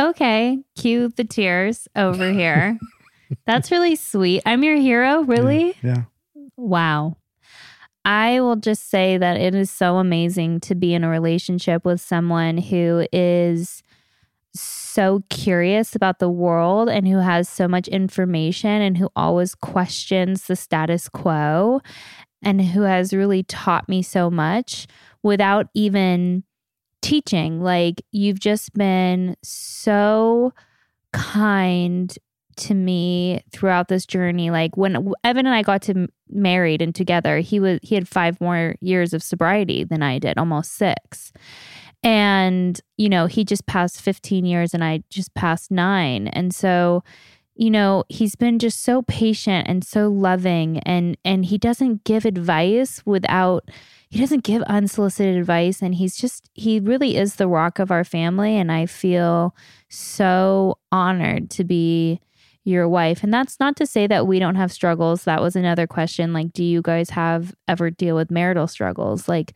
[0.00, 2.78] Okay, cue the tears over here.
[3.46, 4.42] That's really sweet.
[4.44, 5.74] I'm your hero, really?
[5.82, 6.04] yeah
[6.56, 7.16] Wow.
[8.04, 12.00] I will just say that it is so amazing to be in a relationship with
[12.00, 13.84] someone who is
[14.54, 20.46] so curious about the world and who has so much information and who always questions
[20.46, 21.80] the status quo
[22.42, 24.86] and who has really taught me so much
[25.22, 26.44] without even
[27.00, 27.60] teaching.
[27.60, 30.52] Like, you've just been so
[31.12, 32.16] kind
[32.56, 34.50] to me throughout this journey.
[34.50, 38.40] Like when evan and i got to married and together he was he had five
[38.40, 41.32] more years of sobriety than i did almost six.
[42.02, 46.28] And you know he just passed 15 years and i just passed nine.
[46.28, 47.04] And so
[47.54, 52.24] you know he's been just so patient and so loving and and he doesn't give
[52.24, 53.68] advice without
[54.08, 58.04] he doesn't give unsolicited advice and he's just he really is the rock of our
[58.04, 59.54] family and i feel
[59.88, 62.20] so honored to be
[62.64, 63.22] your wife.
[63.22, 65.24] And that's not to say that we don't have struggles.
[65.24, 69.28] That was another question like do you guys have ever deal with marital struggles?
[69.28, 69.54] Like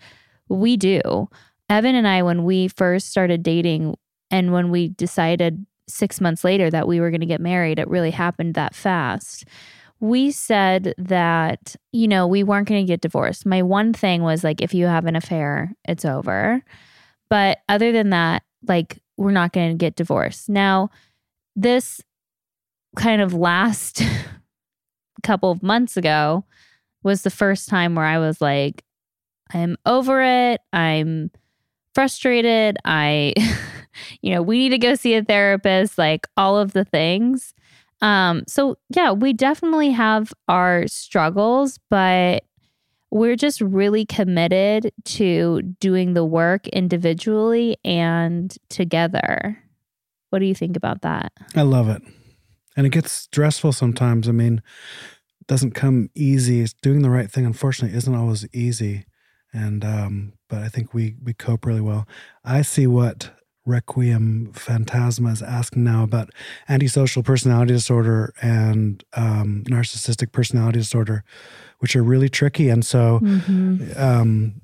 [0.48, 1.28] we do.
[1.68, 3.96] Evan and i when we first started dating
[4.30, 7.88] and when we decided six months later that we were going to get married it
[7.88, 9.44] really happened that fast
[9.98, 14.44] we said that you know we weren't going to get divorced my one thing was
[14.44, 16.62] like if you have an affair it's over
[17.28, 20.90] but other than that like we're not going to get divorced now
[21.54, 22.02] this
[22.96, 24.02] kind of last
[25.22, 26.44] couple of months ago
[27.02, 28.84] was the first time where I was like,
[29.52, 30.60] I'm over it.
[30.72, 31.30] I'm
[31.94, 32.76] frustrated.
[32.84, 33.32] I,
[34.22, 37.54] you know, we need to go see a therapist, like all of the things.
[38.02, 42.44] Um, so yeah, we definitely have our struggles, but
[43.10, 49.58] we're just really committed to doing the work individually and together.
[50.30, 51.32] What do you think about that?
[51.54, 52.02] I love it.
[52.76, 54.28] And it gets stressful sometimes.
[54.28, 54.60] I mean,
[55.40, 56.60] it doesn't come easy.
[56.60, 59.06] It's doing the right thing, unfortunately, isn't always easy.
[59.52, 62.06] And um, but I think we we cope really well.
[62.44, 63.30] I see what
[63.66, 66.30] Requiem Phantasma is asking now about
[66.68, 71.24] antisocial personality disorder and um, narcissistic personality disorder,
[71.80, 72.68] which are really tricky.
[72.70, 74.00] And so Mm-hmm.
[74.00, 74.60] um,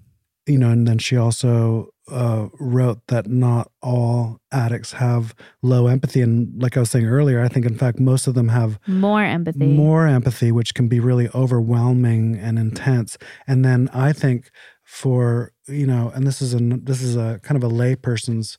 [0.47, 6.21] you know, and then she also uh, wrote that not all addicts have low empathy.
[6.21, 9.23] And like I was saying earlier, I think, in fact, most of them have More
[9.23, 9.65] empathy.
[9.67, 13.19] more empathy, which can be really overwhelming and intense.
[13.47, 14.51] And then I think
[14.83, 18.59] for, you know, and this is a, this is a kind of a layperson's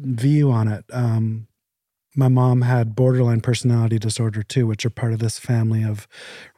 [0.00, 0.84] view on it.
[0.92, 1.46] Um,
[2.16, 6.08] my mom had borderline personality disorder too, which are part of this family of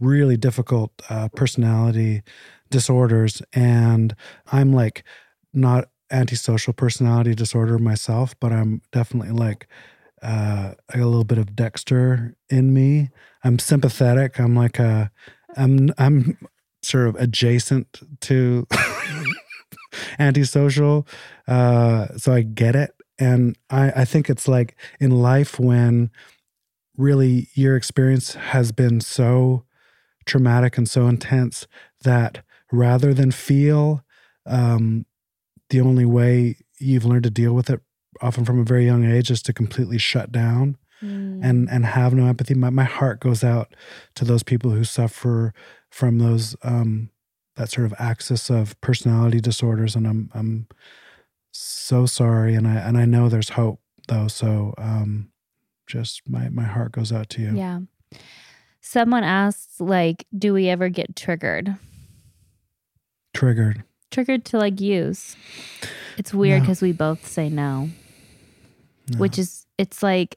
[0.00, 2.22] really difficult uh, personality
[2.70, 3.42] disorders.
[3.52, 4.16] And
[4.50, 5.04] I'm like
[5.52, 9.68] not antisocial personality disorder myself, but I'm definitely like
[10.22, 13.10] uh, a little bit of Dexter in me.
[13.44, 14.38] I'm sympathetic.
[14.38, 15.10] I'm like a,
[15.56, 16.38] I'm I'm
[16.82, 18.66] sort of adjacent to
[20.18, 21.06] antisocial,
[21.48, 22.94] uh, so I get it.
[23.18, 26.10] And I, I think it's like in life when
[26.96, 29.64] really your experience has been so
[30.26, 31.66] traumatic and so intense
[32.02, 34.04] that rather than feel
[34.46, 35.06] um,
[35.70, 37.80] the only way you've learned to deal with it
[38.20, 41.40] often from a very young age is to completely shut down Mm.
[41.42, 43.74] and and have no empathy my, my heart goes out
[44.14, 45.52] to those people who suffer
[45.90, 47.10] from those um
[47.56, 50.68] that sort of axis of personality disorders and i'm i'm
[51.52, 55.28] so sorry and i and i know there's hope though so um
[55.86, 57.80] just my my heart goes out to you Yeah.
[58.84, 61.76] Someone asks, like, do we ever get triggered?
[63.32, 65.36] triggered triggered to like use.
[66.18, 66.64] It's weird No.
[66.64, 67.90] because we both say no,
[69.18, 70.36] which is it's like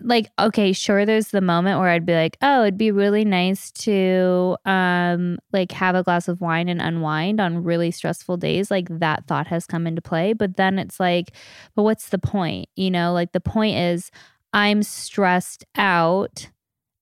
[0.00, 3.70] like okay sure there's the moment where i'd be like oh it'd be really nice
[3.70, 8.88] to um like have a glass of wine and unwind on really stressful days like
[8.90, 11.32] that thought has come into play but then it's like
[11.74, 12.68] but what's the point?
[12.76, 14.10] You know like the point is
[14.52, 16.50] i'm stressed out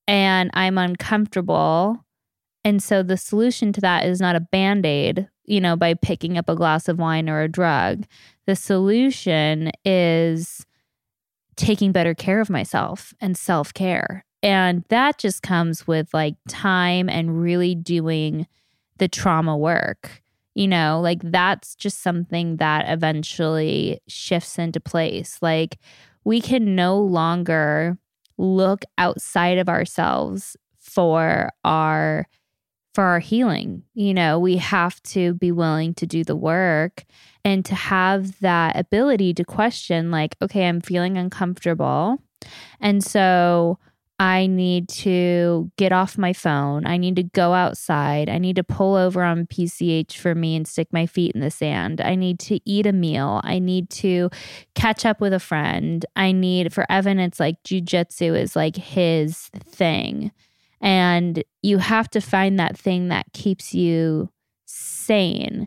[0.06, 2.04] and i'm uncomfortable
[2.64, 6.48] and so the solution to that is not a band-aid you know by picking up
[6.48, 8.04] a glass of wine or a drug.
[8.46, 10.66] The solution is
[11.56, 14.24] taking better care of myself and self care.
[14.42, 18.46] And that just comes with like time and really doing
[18.98, 20.22] the trauma work.
[20.54, 25.38] You know, like that's just something that eventually shifts into place.
[25.42, 25.78] Like
[26.24, 27.98] we can no longer
[28.38, 32.26] look outside of ourselves for our
[32.94, 33.82] for our healing.
[33.94, 37.04] You know, we have to be willing to do the work
[37.44, 42.22] and to have that ability to question, like, okay, I'm feeling uncomfortable.
[42.80, 43.78] And so
[44.20, 46.86] I need to get off my phone.
[46.86, 48.28] I need to go outside.
[48.28, 51.50] I need to pull over on PCH for me and stick my feet in the
[51.50, 52.00] sand.
[52.00, 53.40] I need to eat a meal.
[53.42, 54.30] I need to
[54.76, 56.06] catch up with a friend.
[56.14, 60.30] I need, for Evan, it's like jujitsu is like his thing.
[60.84, 64.28] And you have to find that thing that keeps you
[64.66, 65.66] sane.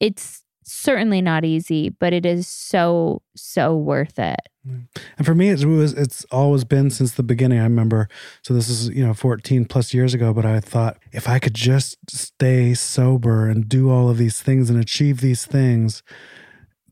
[0.00, 4.40] It's certainly not easy, but it is so, so worth it.
[4.64, 7.60] And for me, it was it's always been since the beginning.
[7.60, 8.08] I remember.
[8.42, 11.54] So this is you know 14 plus years ago, but I thought if I could
[11.54, 16.02] just stay sober and do all of these things and achieve these things,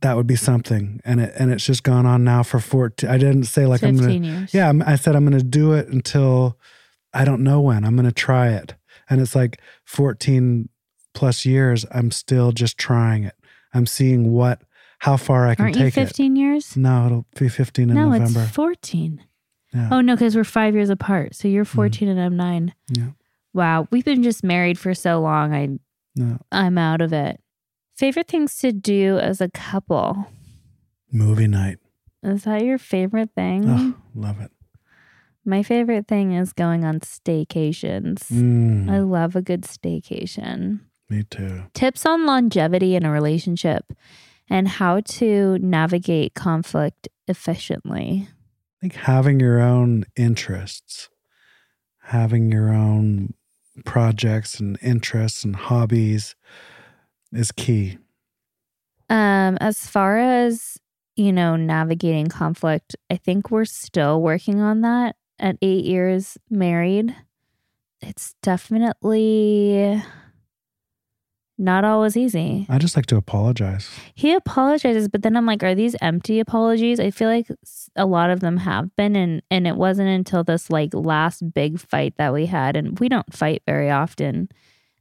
[0.02, 1.00] that would be something.
[1.05, 3.09] And it and it's just gone on now for 14.
[3.09, 4.12] I didn't say like I'm gonna.
[4.12, 4.52] years.
[4.52, 6.59] Yeah, I said I'm gonna do it until
[7.14, 7.85] I don't know when.
[7.85, 8.75] I'm gonna try it,
[9.09, 10.68] and it's like 14
[11.14, 11.85] plus years.
[11.90, 13.35] I'm still just trying it.
[13.75, 14.62] I'm seeing what
[15.03, 16.07] how far I can Aren't you take it.
[16.07, 16.77] 15 years?
[16.77, 18.42] No, it'll be 15 in no, November.
[18.42, 19.25] it's 14.
[19.75, 19.88] Yeah.
[19.90, 21.35] Oh, no, because we're five years apart.
[21.35, 21.75] So you're mm.
[21.75, 22.72] 14 and I'm nine.
[22.88, 23.09] Yeah.
[23.53, 23.88] Wow.
[23.90, 25.53] We've been just married for so long.
[25.53, 25.70] I,
[26.14, 26.38] No.
[26.53, 27.40] I'm out of it.
[27.96, 30.29] Favorite things to do as a couple?
[31.11, 31.79] Movie night.
[32.22, 33.64] Is that your favorite thing?
[33.68, 34.53] Oh, love it.
[35.44, 38.31] My favorite thing is going on staycations.
[38.31, 40.81] Mm, I love a good staycation.
[41.09, 41.64] me too.
[41.74, 43.92] Tips on longevity in a relationship
[44.48, 48.28] and how to navigate conflict efficiently.
[48.28, 51.09] I think having your own interests,
[52.05, 53.35] having your own
[53.85, 56.37] projects and interests and hobbies
[57.33, 57.98] is key.
[59.09, 60.78] Um, as far as
[61.16, 67.14] you know, navigating conflict, I think we're still working on that at eight years married.
[68.00, 70.02] It's definitely
[71.59, 72.66] not always easy.
[72.68, 73.90] I just like to apologize.
[74.14, 76.98] He apologizes, but then I'm like, are these empty apologies?
[76.98, 77.46] I feel like
[77.94, 81.78] a lot of them have been, and and it wasn't until this like last big
[81.78, 84.48] fight that we had, and we don't fight very often,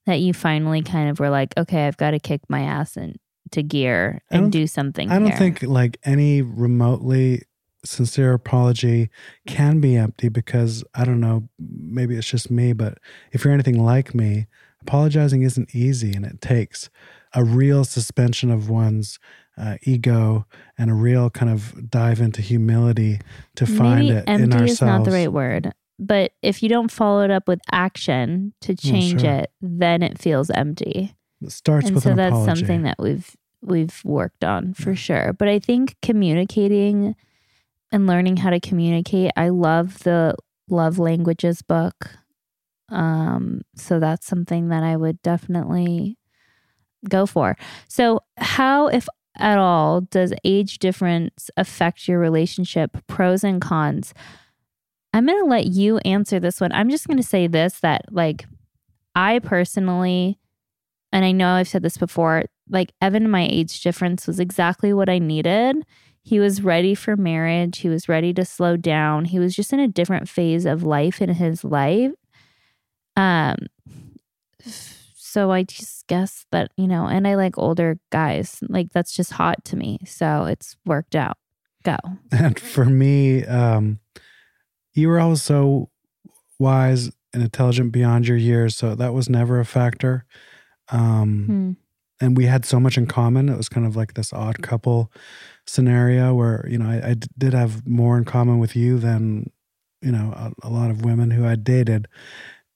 [0.06, 3.64] that you finally kind of were like, okay, I've got to kick my ass into
[3.64, 5.10] gear and do something.
[5.10, 5.38] I don't here.
[5.38, 7.44] think like any remotely
[7.84, 9.10] sincere apology
[9.48, 12.98] can be empty because I don't know, maybe it's just me, but
[13.32, 14.48] if you're anything like me,
[14.82, 16.90] apologizing isn't easy and it takes
[17.34, 19.20] a real suspension of one's
[19.58, 20.46] uh, ego
[20.78, 23.20] and a real kind of dive into humility
[23.56, 24.72] to find Maybe it in empty ourselves.
[24.72, 25.74] is not the right word.
[26.00, 29.32] But if you don't follow it up with action to change sure.
[29.32, 31.16] it, then it feels empty.
[31.42, 32.60] It starts and with so an that's apology.
[32.60, 35.34] something that we've we've worked on for sure.
[35.34, 37.16] But I think communicating
[37.92, 39.32] and learning how to communicate.
[39.36, 40.36] I love the
[40.70, 42.12] love languages book.
[42.90, 46.18] Um, so that's something that I would definitely
[47.10, 47.58] go for.
[47.88, 52.98] So how, if at all, does age difference affect your relationship?
[53.08, 54.14] Pros and cons.
[55.14, 56.72] I'm going to let you answer this one.
[56.72, 58.46] I'm just going to say this that, like,
[59.16, 60.40] I personally,
[61.12, 65.10] and I know I've said this before, like, Evan my age difference was exactly what
[65.10, 65.78] I needed.
[66.24, 67.80] He was ready for marriage.
[67.80, 69.26] He was ready to slow down.
[69.26, 72.12] He was just in a different phase of life in his life.
[73.16, 73.58] Um,
[75.16, 78.60] so I just guess that, you know, and I like older guys.
[78.68, 80.00] Like, that's just hot to me.
[80.06, 81.38] So it's worked out.
[81.84, 81.98] Go.
[82.32, 84.00] And for me, um,
[84.94, 85.90] you were always so
[86.60, 90.26] wise and intelligent beyond your years, so that was never a factor.
[90.90, 91.72] Um, Hmm.
[92.22, 93.50] And we had so much in common.
[93.50, 95.12] It was kind of like this odd couple
[95.68, 99.52] scenario where you know I did have more in common with you than
[100.02, 102.08] you know a, a lot of women who I dated,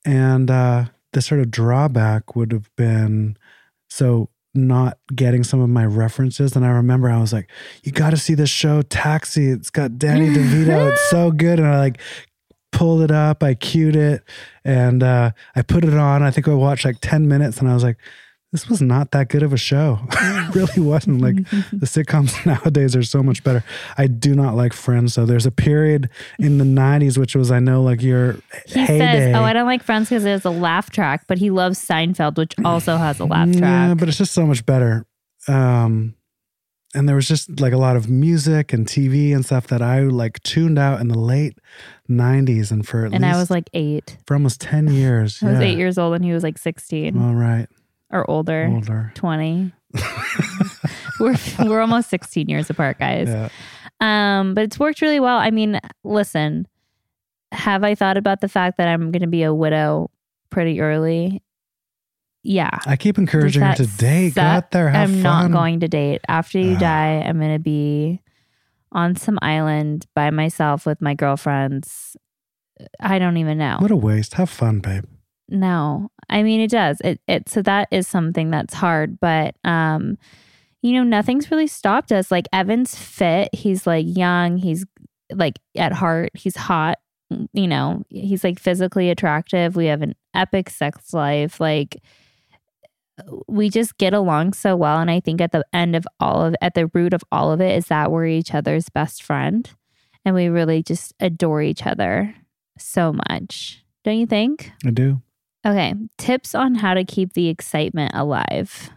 [0.04, 3.38] and uh, the sort of drawback would have been
[3.90, 6.56] So not getting some of my references.
[6.56, 7.50] And I remember I was like,
[7.84, 9.48] you got to see this show, Taxi.
[9.48, 10.92] It's got Danny DeVito.
[10.92, 11.60] it's so good.
[11.60, 12.00] And I like
[12.72, 14.24] pulled it up, I queued it,
[14.66, 16.24] and uh, I put it on.
[16.24, 17.98] I think I watched like 10 minutes and I was like,
[18.56, 20.00] this was not that good of a show.
[20.12, 21.20] it really wasn't.
[21.20, 21.36] Like
[21.74, 23.66] the sitcoms nowadays are so much better.
[23.98, 25.26] I do not like Friends though.
[25.26, 29.00] There's a period in the 90s, which was, I know, like your He heyday.
[29.00, 31.86] says, "Oh, I don't like Friends because it has a laugh track," but he loves
[31.86, 33.62] Seinfeld, which also has a laugh track.
[33.62, 35.06] Yeah, but it's just so much better.
[35.50, 36.16] Um,
[36.96, 40.04] and there was just like a lot of music and TV and stuff that I
[40.04, 41.60] like tuned out in the late
[42.10, 42.72] 90s.
[42.72, 44.18] And for at and I was like eight.
[44.26, 45.44] for almost 10 years.
[45.44, 45.66] I was yeah.
[45.66, 47.68] eight years old, and he was like sixteen All right.
[48.16, 49.12] Or older, Older.
[49.16, 49.72] twenty.
[51.20, 53.28] we're we're almost sixteen years apart, guys.
[53.28, 53.50] Yeah.
[54.02, 55.38] Um, but it's worked really well.
[55.38, 56.68] I mean, listen,
[57.52, 60.12] have I thought about the fact that I'm going to be a widow
[60.50, 61.42] pretty early?
[62.44, 62.70] Yeah.
[62.86, 64.36] I keep encouraging her to date.
[64.36, 65.24] Go out there, have I'm fun.
[65.24, 66.22] not going to date.
[66.28, 66.80] After you Ah.
[66.80, 68.22] die, I'm going to be
[68.92, 72.16] on some island by myself with my girlfriends.
[73.00, 73.78] I don't even know.
[73.80, 74.36] What a waste.
[74.36, 75.06] Have fun, babe.
[75.50, 77.00] No, I mean it does.
[77.02, 80.18] It it so that is something that's hard, but um,
[80.82, 82.30] you know, nothing's really stopped us.
[82.30, 83.50] Like Evan's fit.
[83.54, 84.58] He's like young.
[84.58, 84.86] He's
[85.32, 86.30] like at heart.
[86.36, 87.00] He's hot.
[87.54, 89.76] You know, he's like physically attractive.
[89.76, 91.60] We have an epic sex life.
[91.60, 91.98] Like
[93.48, 95.00] we just get along so well.
[95.00, 97.62] And I think at the end of all of at the root of all of
[97.62, 99.70] it is that we're each other's best friend,
[100.24, 102.36] and we really just adore each other
[102.78, 103.84] so much.
[104.04, 104.72] Don't you think?
[104.86, 105.22] I do.
[105.66, 108.92] Okay, tips on how to keep the excitement alive.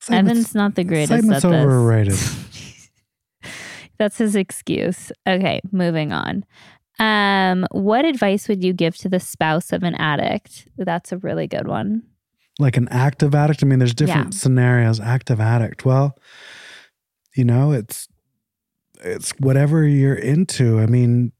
[0.00, 1.52] Excitement's- Evan's not the greatest at excitement's this.
[1.52, 2.18] overrated.
[3.98, 5.10] That's his excuse.
[5.26, 6.44] Okay, moving on.
[6.98, 10.68] Um, what advice would you give to the spouse of an addict?
[10.78, 12.02] That's a really good one.
[12.58, 13.62] like an active addict.
[13.62, 14.38] I mean, there's different Yeah.
[14.38, 14.98] scenarios.
[14.98, 15.84] Active addict.
[15.84, 16.16] Well,
[17.34, 18.08] you know, it's
[19.04, 20.80] it's whatever you're into.
[20.80, 21.32] I mean,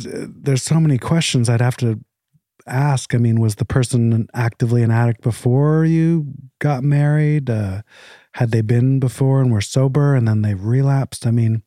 [0.00, 2.00] th- there's so many questions I'd have to
[2.66, 3.14] ask.
[3.14, 6.26] I mean, was the person actively an addict before you
[6.58, 7.50] got married?
[7.50, 7.82] Uh,
[8.32, 11.26] had they been before and were sober and then they relapsed?
[11.26, 11.62] I mean,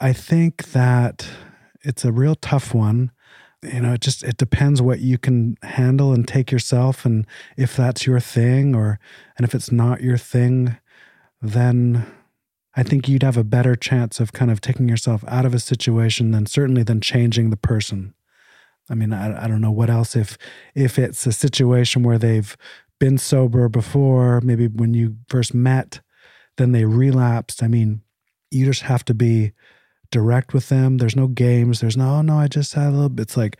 [0.00, 1.28] I think that
[1.82, 3.12] it's a real tough one.
[3.62, 7.74] You know, it just it depends what you can handle and take yourself and if
[7.74, 8.98] that's your thing or
[9.36, 10.76] and if it's not your thing
[11.42, 12.06] then
[12.74, 15.58] i think you'd have a better chance of kind of taking yourself out of a
[15.58, 18.14] situation than certainly than changing the person
[18.90, 20.36] i mean i, I don't know what else if
[20.74, 22.56] if it's a situation where they've
[22.98, 26.00] been sober before maybe when you first met
[26.56, 28.02] then they relapsed i mean
[28.50, 29.52] you just have to be
[30.10, 33.08] direct with them there's no games there's no oh no i just had a little
[33.08, 33.58] bit it's like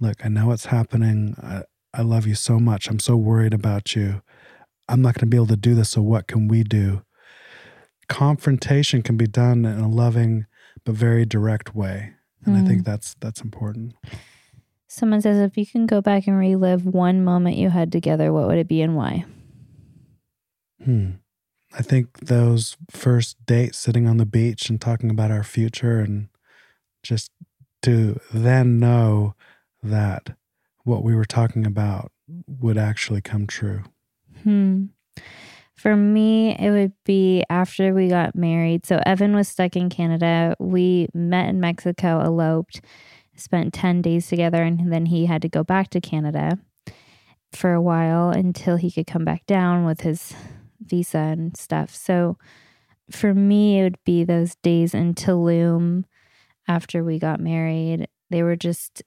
[0.00, 1.62] look i know what's happening I,
[1.96, 2.88] I love you so much.
[2.88, 4.20] I'm so worried about you.
[4.88, 5.90] I'm not going to be able to do this.
[5.90, 7.02] So, what can we do?
[8.08, 10.46] Confrontation can be done in a loving
[10.84, 12.14] but very direct way.
[12.44, 12.90] And I think hmm.
[12.90, 13.94] that's that's important.
[14.94, 18.46] Someone says if you can go back and relive one moment you had together, what
[18.46, 19.24] would it be and why?
[20.84, 21.10] Hmm.
[21.76, 26.28] I think those first dates sitting on the beach and talking about our future and
[27.02, 27.32] just
[27.82, 29.34] to then know
[29.82, 30.36] that
[30.84, 32.12] what we were talking about
[32.46, 33.82] would actually come true.
[34.44, 34.84] Hmm.
[35.74, 38.86] For me, it would be after we got married.
[38.86, 40.54] So Evan was stuck in Canada.
[40.60, 42.80] We met in Mexico, eloped,
[43.36, 46.58] spent 10 days together, and then he had to go back to Canada
[47.52, 50.34] for a while until he could come back down with his
[50.80, 51.94] visa and stuff.
[51.94, 52.36] So
[53.10, 56.04] for me, it would be those days in Tulum
[56.66, 58.08] after we got married.
[58.30, 59.02] They were just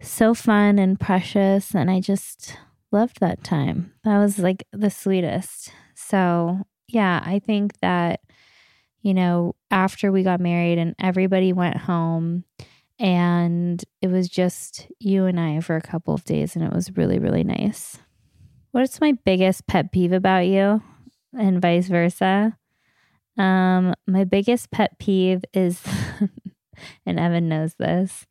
[0.00, 1.74] so fun and precious.
[1.74, 2.56] And I just
[2.92, 3.92] loved that time.
[4.04, 5.72] That was like the sweetest.
[5.94, 8.20] So, yeah, I think that,
[9.02, 12.44] you know, after we got married and everybody went home,
[13.00, 16.96] and it was just you and I for a couple of days, and it was
[16.96, 17.98] really, really nice.
[18.72, 20.82] What's my biggest pet peeve about you,
[21.36, 22.56] and vice versa?
[23.38, 25.82] Um, my biggest pet peeve is,
[27.06, 28.26] and Evan knows this,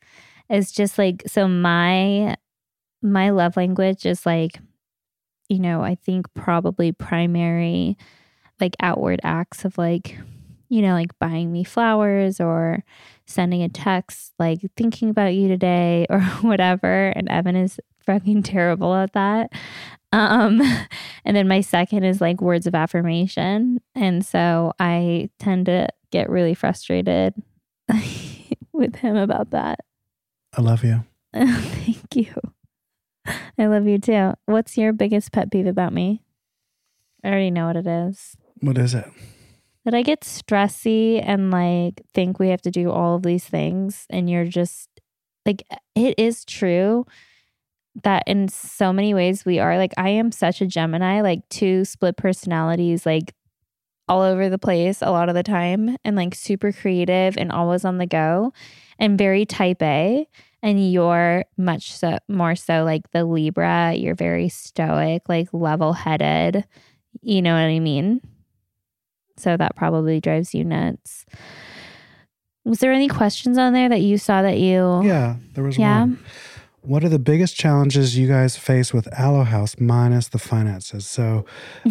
[0.49, 2.35] is just like so my
[3.01, 4.59] my love language is like
[5.47, 7.97] you know i think probably primary
[8.59, 10.17] like outward acts of like
[10.69, 12.83] you know like buying me flowers or
[13.27, 18.95] sending a text like thinking about you today or whatever and evan is fucking terrible
[18.95, 19.51] at that
[20.13, 20.61] um
[21.25, 26.29] and then my second is like words of affirmation and so i tend to get
[26.29, 27.33] really frustrated
[28.73, 29.79] with him about that
[30.57, 31.03] I love you.
[31.33, 32.33] Thank you.
[33.57, 34.33] I love you too.
[34.45, 36.23] What's your biggest pet peeve about me?
[37.23, 38.35] I already know what it is.
[38.61, 39.05] What is it?
[39.89, 44.05] That I get stressy and like think we have to do all of these things.
[44.11, 44.87] And you're just
[45.47, 45.63] like,
[45.95, 47.07] it is true
[48.03, 51.85] that in so many ways we are like, I am such a Gemini, like two
[51.85, 53.33] split personalities, like
[54.07, 57.83] all over the place a lot of the time and like super creative and always
[57.83, 58.53] on the go
[58.99, 60.27] and very type A.
[60.61, 63.95] And you're much so more so like the Libra.
[63.95, 66.63] You're very stoic, like level headed.
[67.23, 68.21] You know what I mean?
[69.39, 71.25] So that probably drives you nuts.
[72.65, 76.01] Was there any questions on there that you saw that you Yeah, there was Yeah.
[76.01, 76.19] one.
[76.81, 81.05] What are the biggest challenges you guys face with Alo House minus the finances?
[81.05, 81.45] So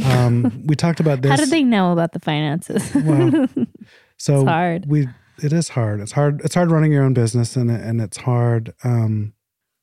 [0.04, 1.30] um, we talked about this.
[1.30, 2.94] How did they know about the finances?
[2.94, 3.30] Well,
[4.16, 4.86] so It's hard.
[4.86, 5.08] we
[5.42, 6.00] it is hard.
[6.00, 6.40] It's hard.
[6.42, 9.34] It's hard running your own business, and and it's hard um,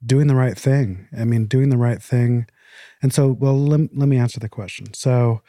[0.05, 1.07] doing the right thing.
[1.17, 2.47] I mean, doing the right thing.
[3.01, 4.93] And so, well, let, let me answer the question.
[4.93, 5.41] So,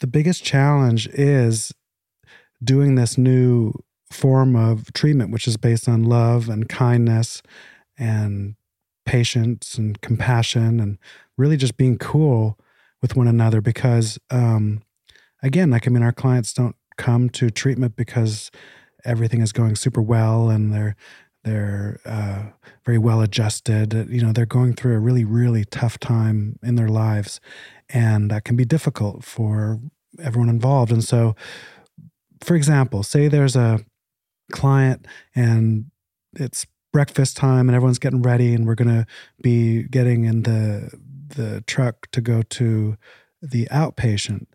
[0.00, 1.72] the biggest challenge is
[2.62, 3.72] doing this new
[4.10, 7.42] form of treatment, which is based on love and kindness
[7.98, 8.54] and
[9.04, 10.98] patience and compassion and
[11.36, 12.58] really just being cool
[13.00, 14.82] with one another because um,
[15.42, 18.50] again like i mean our clients don't come to treatment because
[19.06, 20.94] everything is going super well and they're
[21.44, 22.46] they're uh,
[22.84, 24.08] very well adjusted.
[24.10, 27.40] You know they're going through a really really tough time in their lives
[27.88, 29.80] and that can be difficult for
[30.22, 30.92] everyone involved.
[30.92, 31.34] And so
[32.42, 33.80] for example say there's a
[34.52, 35.86] client and
[36.34, 39.06] it's breakfast time and everyone's getting ready and we're going to
[39.42, 40.90] be getting in the
[41.28, 42.96] the truck to go to
[43.42, 44.46] the outpatient.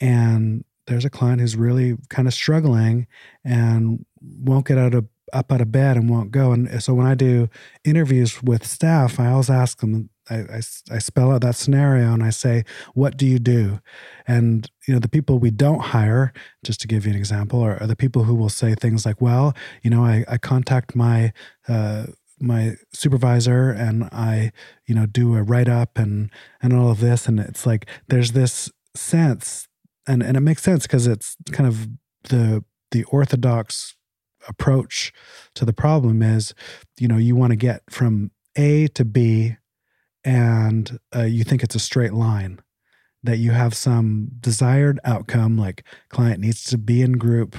[0.00, 3.06] And there's a client who's really kind of struggling
[3.44, 6.52] and won't get out of up out of bed and won't go.
[6.52, 7.48] And so when i do
[7.84, 10.60] interviews with staff i always ask them I, I,
[10.90, 12.64] I spell out that scenario and i say
[12.94, 13.80] what do you do?
[14.26, 16.32] And you know the people we don't hire
[16.64, 19.20] just to give you an example are, are the people who will say things like
[19.20, 21.32] well you know i, I contact my
[21.68, 22.06] uh,
[22.40, 24.50] my supervisor and i
[24.86, 26.30] you know do a write up and
[26.60, 27.26] and all of this.
[27.26, 29.68] And it's like there's this sense
[30.06, 31.88] and and it makes sense because it's kind of
[32.24, 33.96] the the orthodox
[34.48, 35.12] approach
[35.54, 36.54] to the problem is
[36.98, 39.56] you know you want to get from a to b
[40.24, 42.60] and uh, you think it's a straight line
[43.24, 47.56] that you have some desired outcome like client needs to be in group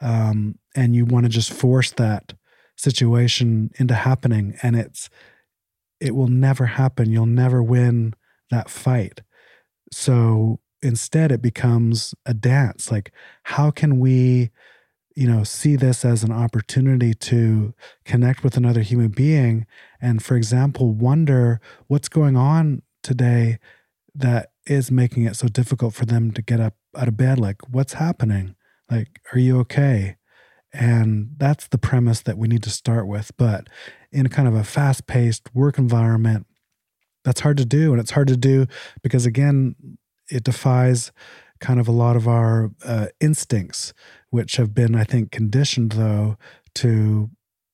[0.00, 2.34] um, and you want to just force that
[2.76, 5.08] situation into happening and it's
[6.02, 7.12] it will never happen.
[7.12, 8.14] You'll never win
[8.50, 9.22] that fight.
[9.92, 13.12] So instead it becomes a dance like
[13.44, 14.50] how can we
[15.14, 19.66] you know see this as an opportunity to connect with another human being
[20.00, 23.58] and for example wonder what's going on today
[24.14, 27.56] that is making it so difficult for them to get up out of bed like
[27.68, 28.54] what's happening?
[28.90, 30.16] Like are you okay?
[30.74, 33.68] And that's the premise that we need to start with but
[34.10, 36.46] in kind of a fast-paced work environment
[37.24, 38.66] that's hard to do and it's hard to do
[39.02, 39.74] because again
[40.28, 41.12] it defies
[41.62, 43.94] kind of a lot of our uh, instincts
[44.28, 46.36] which have been i think conditioned though
[46.74, 47.30] to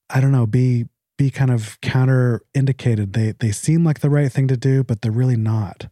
[0.09, 0.86] i don't know be
[1.18, 5.03] be kind of counter indicated they they seem like the right thing to do but
[5.03, 5.89] they're really not.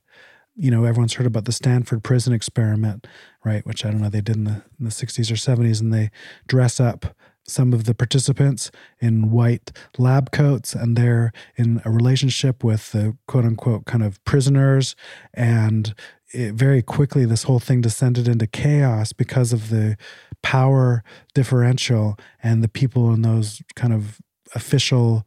[0.59, 3.07] You know everyone's heard about the stanford prison experiment
[3.45, 5.93] right which i don't know they did in the, in the 60s or 70s and
[5.93, 6.11] they
[6.47, 7.15] dress up
[7.47, 13.15] some of the participants in white lab coats and they're in a relationship with the
[13.29, 14.97] quote unquote kind of prisoners
[15.35, 15.95] and
[16.33, 19.97] it, very quickly this whole thing descended into chaos because of the
[20.43, 21.03] power
[21.35, 24.21] differential and the people in those kind of
[24.55, 25.27] official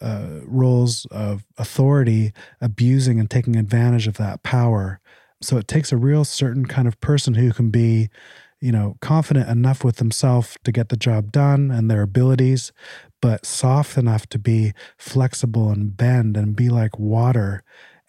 [0.00, 5.00] uh, roles of authority abusing and taking advantage of that power.
[5.40, 8.08] So it takes a real certain kind of person who can be,
[8.60, 12.72] you know, confident enough with themselves to get the job done and their abilities,
[13.20, 17.62] but soft enough to be flexible and bend and be like water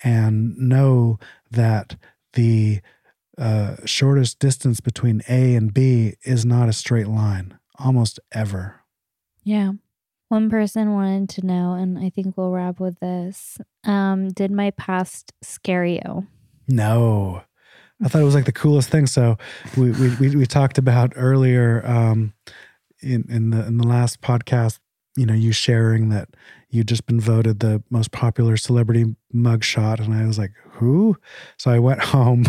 [0.04, 1.18] and know
[1.52, 1.96] that
[2.36, 2.82] the
[3.38, 8.82] uh, shortest distance between A and B is not a straight line, almost ever.
[9.44, 9.74] Yeah.
[10.30, 13.58] One person wanted to know, and I think we'll wrap with this.
[13.84, 16.28] Um, did my past scare you?
[16.68, 17.44] No.
[18.04, 19.06] I thought it was like the coolest thing.
[19.06, 19.38] So
[19.78, 22.34] we we we, we talked about earlier um,
[23.02, 24.80] in in the in the last podcast.
[25.16, 26.30] You know, you sharing that
[26.70, 31.18] you'd just been voted the most popular celebrity mugshot, and I was like, who?
[31.58, 32.46] So I went home.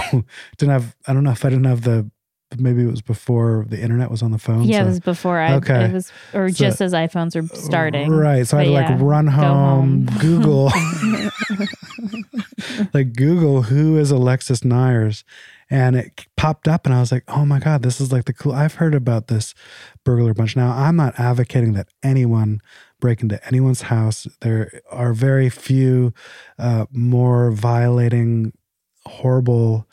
[0.58, 2.10] didn't have I don't know if I didn't have the
[2.58, 4.62] maybe it was before the internet was on the phone.
[4.64, 5.54] yeah, so- it was before I.
[5.54, 5.86] Okay.
[5.86, 8.08] It was, or So- just as iPhones were starting.
[8.10, 8.46] Right.
[8.46, 10.18] So I had to like run home, home.
[10.20, 10.66] Google,
[12.94, 15.24] like Google who is Alexis Neiers.
[15.68, 18.32] And it popped up, and I was like, oh my God, this is like the
[18.32, 18.52] cool.
[18.52, 19.52] I've heard about this
[20.04, 20.54] burglar bunch.
[20.54, 22.60] Now, I'm not advocating that anyone
[23.00, 24.28] break into anyone's house.
[24.42, 26.14] There are very few
[26.56, 28.52] uh, more violating,
[29.06, 29.88] horrible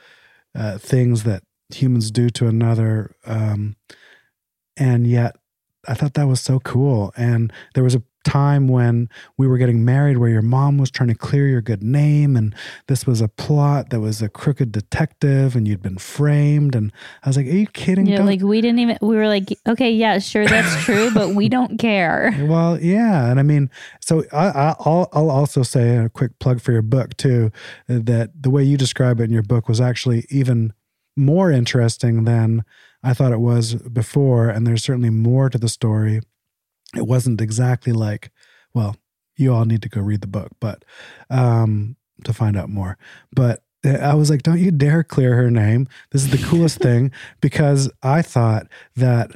[0.54, 1.44] uh, things that
[1.74, 3.16] humans do to another.
[3.26, 3.76] Um,
[4.78, 5.36] and yet,
[5.88, 7.14] I thought that was so cool.
[7.18, 11.10] And there was a time when we were getting married where your mom was trying
[11.10, 12.56] to clear your good name and
[12.88, 16.92] this was a plot that was a crooked detective and you'd been framed and
[17.24, 18.98] I was like, "Are you kidding?" Yeah, Don't- like we didn't even.
[19.02, 22.34] We were like, okay, yeah, sure, that's true, but we don't care.
[22.48, 23.70] Well, yeah, and I mean,
[24.02, 27.52] so I, I, I'll I'll also say a quick plug for your book too.
[27.90, 30.74] Uh, that the way you describe it in your book was actually even
[31.16, 32.64] more interesting than
[33.04, 36.22] I thought it was before, and there's certainly more to the story.
[36.96, 38.32] It wasn't exactly like,
[38.74, 38.96] well,
[39.36, 40.86] you all need to go read the book, but
[41.30, 42.98] um, to find out more.
[43.32, 45.88] But uh, I was like, don't you dare clear her name.
[46.12, 49.32] This is the coolest thing because I thought that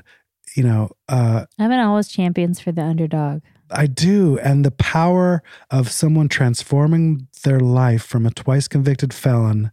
[0.55, 0.89] you know.
[1.09, 3.41] Uh, I've been always champions for the underdog.
[3.71, 4.39] I do.
[4.39, 9.71] And the power of someone transforming their life from a twice convicted felon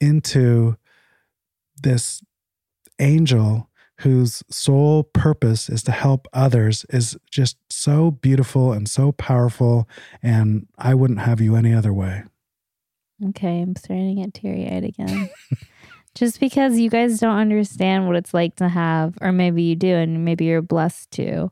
[0.00, 0.76] into
[1.82, 2.22] this
[2.98, 3.65] angel
[4.00, 9.88] whose sole purpose is to help others is just so beautiful and so powerful.
[10.22, 12.24] And I wouldn't have you any other way.
[13.30, 15.30] Okay, I'm starting to get teary eyed again.
[16.14, 19.94] Just because you guys don't understand what it's like to have, or maybe you do,
[19.94, 21.50] and maybe you're blessed to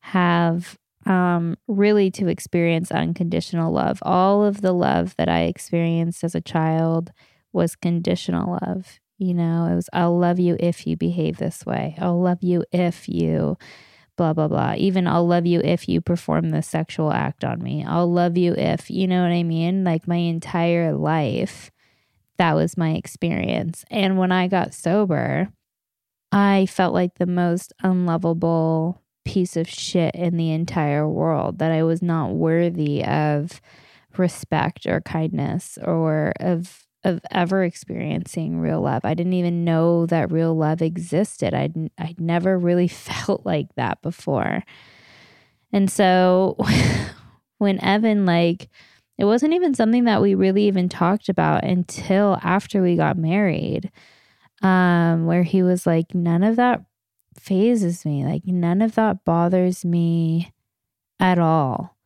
[0.00, 4.00] have um, really to experience unconditional love.
[4.02, 7.12] All of the love that I experienced as a child
[7.52, 8.99] was conditional love.
[9.20, 11.94] You know, it was, I'll love you if you behave this way.
[11.98, 13.58] I'll love you if you
[14.16, 14.74] blah, blah, blah.
[14.78, 17.84] Even I'll love you if you perform this sexual act on me.
[17.84, 19.84] I'll love you if, you know what I mean?
[19.84, 21.70] Like my entire life,
[22.38, 23.84] that was my experience.
[23.90, 25.48] And when I got sober,
[26.32, 31.82] I felt like the most unlovable piece of shit in the entire world, that I
[31.82, 33.60] was not worthy of
[34.16, 39.04] respect or kindness or of of ever experiencing real love.
[39.04, 41.54] I didn't even know that real love existed.
[41.54, 44.62] I'd I'd never really felt like that before.
[45.72, 46.56] And so
[47.58, 48.68] when Evan like
[49.18, 53.90] it wasn't even something that we really even talked about until after we got married.
[54.62, 56.84] Um where he was like none of that
[57.38, 58.24] fazes me.
[58.24, 60.52] Like none of that bothers me
[61.18, 61.96] at all.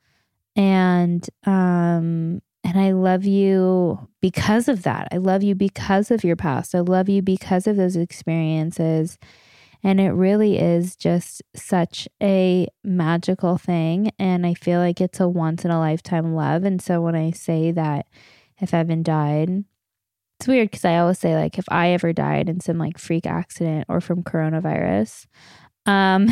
[0.55, 5.09] And um and I love you because of that.
[5.13, 6.75] I love you because of your past.
[6.75, 9.19] I love you because of those experiences.
[9.83, 14.11] And it really is just such a magical thing.
[14.19, 16.65] And I feel like it's a once in a lifetime love.
[16.65, 18.07] And so when I say that
[18.59, 19.65] if Evan died,
[20.41, 23.27] it's weird because I always say, like, if I ever died in some like freak
[23.27, 25.27] accident or from coronavirus,
[25.85, 26.29] um,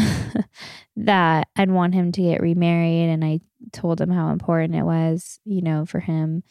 [0.96, 3.10] that I'd want him to get remarried.
[3.10, 3.40] And I
[3.72, 6.42] told him how important it was, you know, for him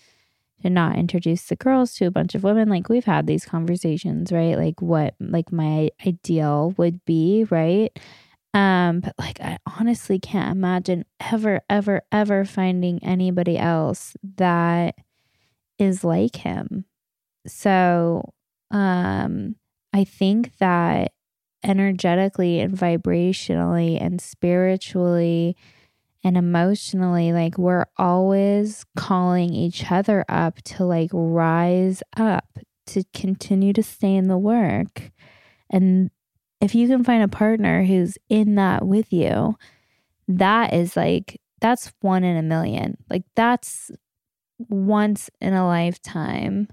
[0.61, 2.69] to not introduce the girls to a bunch of women.
[2.69, 4.57] Like we've had these conversations, right?
[4.57, 7.97] Like what like my ideal would be, right?
[8.53, 14.95] Um, but like I honestly can't imagine ever, ever, ever finding anybody else that
[15.79, 16.85] is like him.
[17.47, 18.33] So
[18.69, 19.55] um
[19.93, 21.11] I think that
[21.63, 25.55] energetically and vibrationally and spiritually
[26.23, 33.73] and emotionally like we're always calling each other up to like rise up to continue
[33.73, 35.11] to stay in the work.
[35.69, 36.11] And
[36.59, 39.55] if you can find a partner who's in that with you
[40.27, 42.97] that is like that's one in a million.
[43.09, 43.91] Like that's
[44.57, 46.67] once in a lifetime.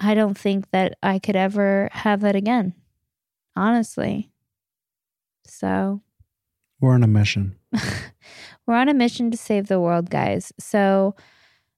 [0.00, 2.74] I don't think that i could ever have that again
[3.58, 4.30] honestly.
[5.46, 6.00] So
[6.80, 7.56] We're on a mission.
[8.66, 10.52] we're on a mission to save the world, guys.
[10.58, 11.14] So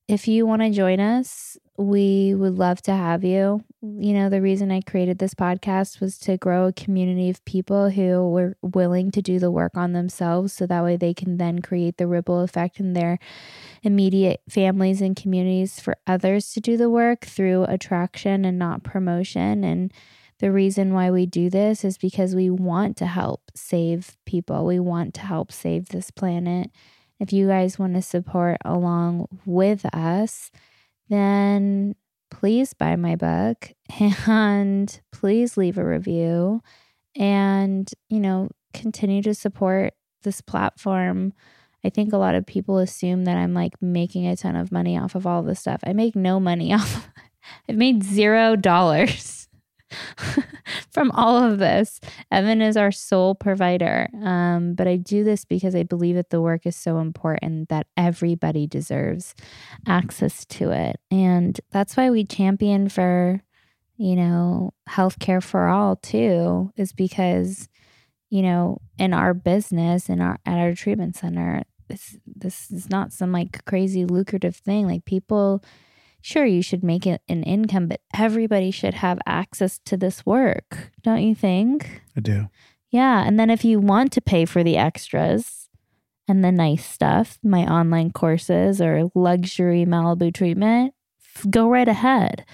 [0.08, 3.64] if you want to join us, we would love to have you.
[3.80, 7.90] You know, the reason I created this podcast was to grow a community of people
[7.90, 11.60] who were willing to do the work on themselves so that way they can then
[11.60, 13.18] create the ripple effect in their
[13.82, 19.64] immediate families and communities for others to do the work through attraction and not promotion.
[19.64, 19.92] And
[20.40, 24.64] the reason why we do this is because we want to help save people.
[24.64, 26.70] We want to help save this planet.
[27.18, 30.50] If you guys want to support along with us,
[31.10, 31.94] then
[32.30, 33.72] please buy my book
[34.26, 36.62] and please leave a review
[37.14, 41.34] and, you know, continue to support this platform.
[41.84, 44.96] I think a lot of people assume that I'm like making a ton of money
[44.96, 45.82] off of all this stuff.
[45.84, 47.10] I make no money off.
[47.68, 49.39] I've made zero dollars
[50.90, 52.00] from all of this.
[52.30, 54.08] Evan is our sole provider.
[54.22, 57.86] Um, but I do this because I believe that the work is so important that
[57.96, 59.34] everybody deserves
[59.86, 61.00] access to it.
[61.10, 63.42] And that's why we champion for,
[63.96, 67.68] you know, healthcare for all too, is because,
[68.30, 73.12] you know, in our business, in our at our treatment center, this this is not
[73.12, 74.86] some like crazy lucrative thing.
[74.86, 75.62] Like people
[76.22, 80.92] sure you should make it an income, but everybody should have access to this work,
[81.02, 82.02] don't you think?
[82.16, 82.48] I do.
[82.90, 83.24] Yeah.
[83.26, 85.68] And then if you want to pay for the extras
[86.26, 90.94] and the nice stuff, my online courses or luxury Malibu treatment,
[91.48, 92.44] go right ahead.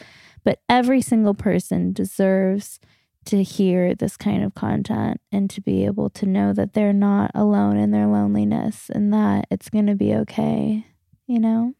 [0.44, 2.78] But every single person deserves
[3.26, 7.32] to hear this kind of content and to be able to know that they're not
[7.34, 10.86] alone in their loneliness and that it's going to be okay,
[11.26, 11.74] you know?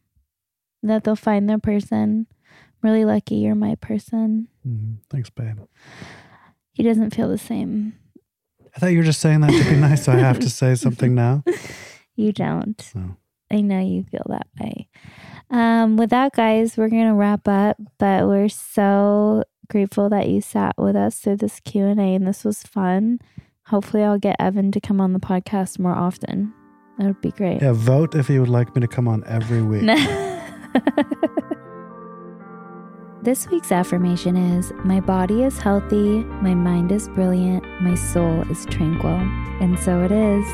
[0.83, 2.27] That they'll find their person.
[2.49, 4.47] I'm really lucky you're my person.
[4.67, 5.59] Mm, thanks, babe.
[6.73, 7.93] He doesn't feel the same.
[8.75, 10.75] I thought you were just saying that to be nice, so I have to say
[10.75, 11.43] something now.
[12.19, 12.83] You don't.
[12.95, 13.15] No.
[13.51, 14.89] I know you feel that way.
[15.51, 17.77] Um, with that, guys, we're gonna wrap up.
[17.99, 22.27] But we're so grateful that you sat with us through this Q and A, and
[22.27, 23.19] this was fun.
[23.67, 26.53] Hopefully, I'll get Evan to come on the podcast more often.
[26.97, 27.61] That would be great.
[27.61, 29.83] Yeah, vote if you would like me to come on every week.
[33.21, 38.65] this week's affirmation is My body is healthy, my mind is brilliant, my soul is
[38.65, 39.19] tranquil.
[39.61, 40.45] And so it is.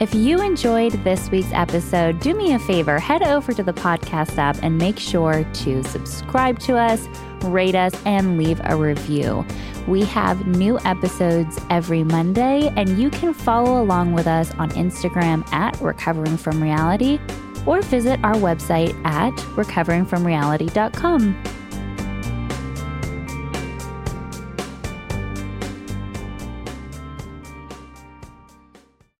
[0.00, 4.36] If you enjoyed this week's episode, do me a favor, head over to the podcast
[4.38, 7.06] app and make sure to subscribe to us,
[7.44, 9.46] rate us, and leave a review.
[9.86, 15.50] We have new episodes every Monday, and you can follow along with us on Instagram
[15.52, 17.20] at Recovering from Reality
[17.66, 21.63] or visit our website at recoveringfromreality.com.